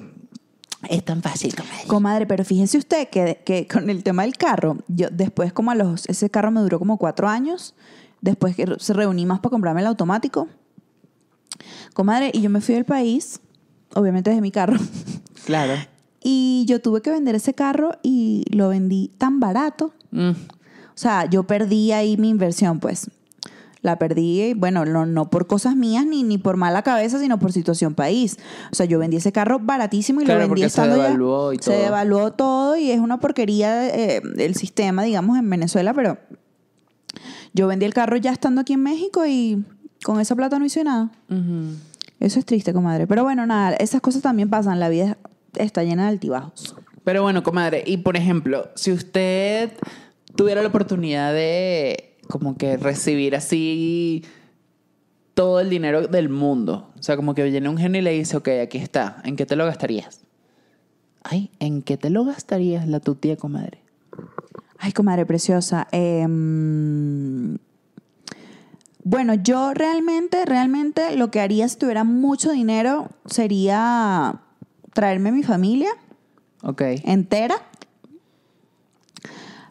[0.88, 1.86] es tan fácil, comadre.
[1.86, 5.74] Comadre, pero fíjese usted que, que con el tema del carro, yo después como a
[5.74, 7.74] los, ese carro me duró como cuatro años,
[8.20, 10.48] después que se reuní más para comprarme el automático.
[11.94, 13.40] Comadre, y yo me fui del país,
[13.94, 14.76] obviamente desde mi carro,
[15.46, 15.74] Claro.
[16.22, 19.92] y yo tuve que vender ese carro y lo vendí tan barato.
[20.10, 20.34] Mm, O
[20.94, 23.10] sea, yo perdí ahí mi inversión, pues.
[23.80, 27.52] La perdí, bueno, no, no por cosas mías ni, ni por mala cabeza, sino por
[27.52, 28.36] situación país.
[28.72, 31.02] O sea, yo vendí ese carro baratísimo y Claro, lo vendí porque se estando ya-
[31.04, 31.80] devaluó y Se todo.
[31.80, 36.18] devaluó todo y es una porquería eh, el sistema, digamos, en Venezuela, pero
[37.58, 39.64] yo vendí el carro ya estando aquí en México y
[40.04, 41.10] con esa plata no hice nada.
[42.20, 43.08] Eso es triste, comadre.
[43.08, 44.78] Pero bueno, nada, esas cosas también pasan.
[44.78, 45.18] La vida
[45.56, 46.76] está llena de altibajos.
[47.02, 49.72] Pero bueno, comadre, y por ejemplo, si usted
[50.36, 54.24] tuviera la oportunidad de como que recibir así
[55.34, 58.36] todo el dinero del mundo, o sea, como que viene un genio y le dice,
[58.36, 60.20] ok, aquí está, ¿en qué te lo gastarías?
[61.24, 63.87] Ay, ¿en qué te lo gastarías la tu tía, comadre?
[64.78, 65.88] Ay, comadre preciosa.
[65.92, 67.58] em,
[69.04, 74.40] bueno, yo realmente, realmente lo que haría si tuviera mucho dinero sería
[74.92, 75.88] traerme a mi familia
[76.62, 76.82] Ok.
[77.04, 77.56] entera,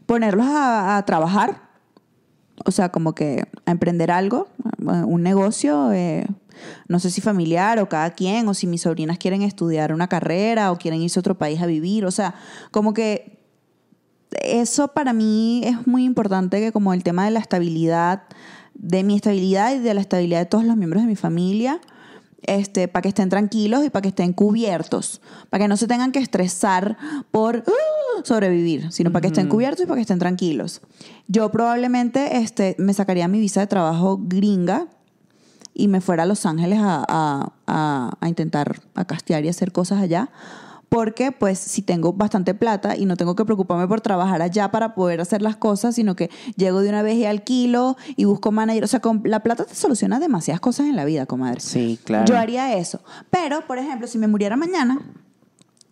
[0.05, 1.61] ponerlos a, a trabajar,
[2.65, 4.47] o sea, como que a emprender algo,
[4.79, 6.25] eh, un negocio, eh,
[6.87, 10.71] no sé si familiar o cada quien, o si mis sobrinas quieren estudiar una carrera
[10.71, 12.33] o quieren irse a otro país a vivir, o sea,
[12.71, 13.36] como que
[14.41, 18.23] eso para mí es muy importante que como el tema de la estabilidad,
[18.73, 21.79] de mi estabilidad y de la estabilidad de todos los miembros de mi familia,
[22.43, 26.11] este, para que estén tranquilos y para que estén cubiertos, para que no se tengan
[26.11, 26.97] que estresar
[27.31, 28.21] por ¡ah!
[28.23, 30.81] sobrevivir, sino para que estén cubiertos y para que estén tranquilos.
[31.27, 34.87] Yo probablemente este, me sacaría mi visa de trabajo gringa
[35.73, 39.71] y me fuera a Los Ángeles a, a- a- a intentar a castear y hacer
[39.71, 40.29] cosas allá.
[40.89, 44.95] Porque pues si tengo bastante plata y no tengo que preocuparme por trabajar allá para
[44.95, 48.85] poder hacer las cosas, sino que llego de una vez y alquilo y busco manager.
[48.85, 51.59] O sea, con la plata te soluciona demasiadas cosas en la vida, comadre.
[51.59, 52.25] Sí, claro.
[52.25, 53.01] Yo haría eso.
[53.29, 55.01] Pero, por ejemplo, si me muriera mañana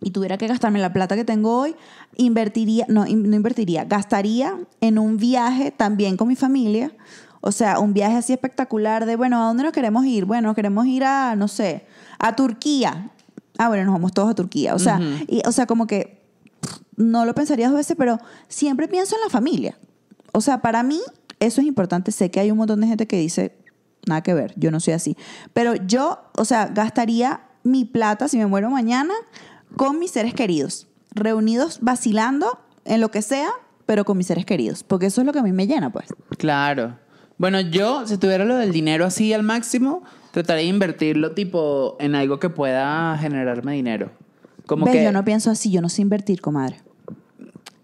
[0.02, 1.76] y tuviera que gastarme la plata que tengo hoy,
[2.16, 6.92] invertiría, no, in- no invertiría, gastaría en un viaje también con mi familia.
[7.42, 10.24] O sea, un viaje así espectacular de, bueno, ¿a dónde nos queremos ir?
[10.26, 11.86] Bueno, queremos ir a, no sé,
[12.18, 13.12] a Turquía.
[13.58, 14.76] Ah, bueno, nos vamos todos a Turquía.
[14.76, 16.22] O sea, y, o sea como que
[16.62, 19.78] pff, no lo pensaría dos veces, pero siempre pienso en la familia.
[20.32, 21.00] O sea, para mí
[21.40, 22.12] eso es importante.
[22.12, 23.56] Sé que hay un montón de gente que dice,
[24.08, 25.18] nada que ver, yo no soy así.
[25.54, 29.14] Pero yo, o sea, gastaría mi plata si me muero mañana
[29.76, 33.50] con mis seres queridos, reunidos vacilando en lo que sea,
[33.86, 36.08] pero con mis seres queridos, porque eso es lo que a mí me llena, pues.
[36.38, 36.98] Claro.
[37.38, 40.04] Bueno, yo, si tuviera lo del dinero así al máximo,
[40.36, 44.12] trataría de invertirlo tipo en algo que pueda generarme dinero.
[44.66, 44.96] Como ¿Ves?
[44.96, 46.78] que Yo no pienso así, yo no sé invertir, comadre.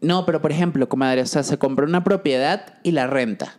[0.01, 3.55] No, pero por ejemplo, comadre, o sea, se compra una propiedad y la renta.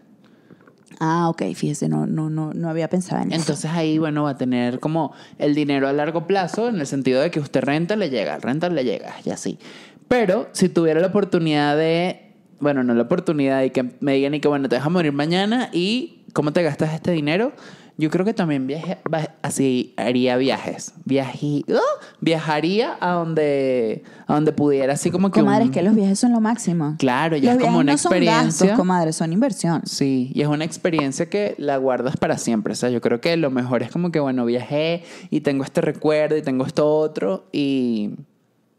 [1.00, 3.40] Ah, ok, fíjese, no, no, no, no había pensado en eso.
[3.40, 7.22] Entonces ahí, bueno, va a tener como el dinero a largo plazo en el sentido
[7.22, 9.58] de que usted renta, le llega, renta, le llega, y así.
[10.08, 14.40] Pero si tuviera la oportunidad de, bueno, no la oportunidad de que me digan y
[14.40, 17.52] que, bueno, te a morir mañana y cómo te gastas este dinero,
[17.98, 18.98] yo creo que también viaje,
[19.42, 20.92] así haría viajes.
[21.06, 21.80] Viají- ¡Ah!
[22.20, 25.40] viajaría a donde, a donde pudiera, así como que...
[25.40, 26.96] Comadre, un- es que los viajes son lo máximo.
[26.98, 28.66] Claro, ya los es como una no son experiencia.
[28.66, 29.82] gastos, comadre, son inversión.
[29.84, 32.72] Sí, y es una experiencia que la guardas para siempre.
[32.72, 35.80] O sea, yo creo que lo mejor es como que, bueno, viajé y tengo este
[35.80, 38.10] recuerdo y tengo esto otro y,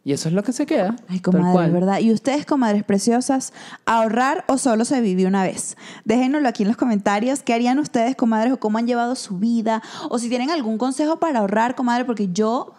[0.06, 0.96] y eso es lo que se queda.
[1.08, 1.72] Ay, comadre.
[1.72, 2.00] ¿verdad?
[2.00, 3.54] Y ustedes, comadres preciosas,
[3.86, 5.78] ¿ahorrar o solo se vive una vez?
[6.04, 7.42] Déjenoslo aquí en los comentarios.
[7.42, 9.82] ¿Qué harían ustedes, comadres, o cómo han llevado su vida?
[10.10, 12.74] O si tienen algún consejo para ahorrar, comadre, porque yo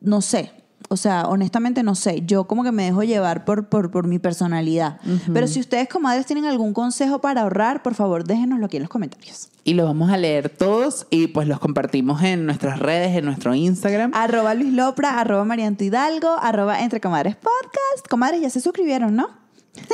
[0.00, 0.52] no sé.
[0.88, 2.22] O sea, honestamente no sé.
[2.24, 5.00] Yo como que me dejo llevar por, por, por mi personalidad.
[5.32, 8.90] Pero si ustedes, comadres, tienen algún consejo para ahorrar, por favor, déjenoslo aquí en los
[8.90, 9.50] comentarios.
[9.64, 13.54] Y los vamos a leer todos y pues los compartimos en nuestras redes, en nuestro
[13.54, 14.12] Instagram.
[14.14, 18.08] Arroba Luis Lopra, arroba Marianto Hidalgo, arroba Entre Comadres Podcast.
[18.08, 19.28] Comadres, ya se suscribieron, ¿no?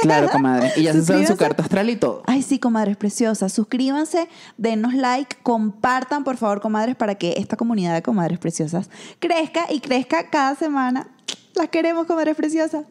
[0.02, 0.72] Claro, comadre.
[0.76, 2.22] Y ya se saben su carta astral y todo.
[2.26, 3.52] Ay, sí, comadres preciosas.
[3.52, 9.66] Suscríbanse, denos like, compartan, por favor, comadres, para que esta comunidad de comadres preciosas crezca
[9.70, 11.08] y crezca cada semana.
[11.54, 12.84] Las queremos, comadres preciosas.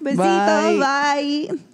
[0.00, 1.71] Besitos, bye.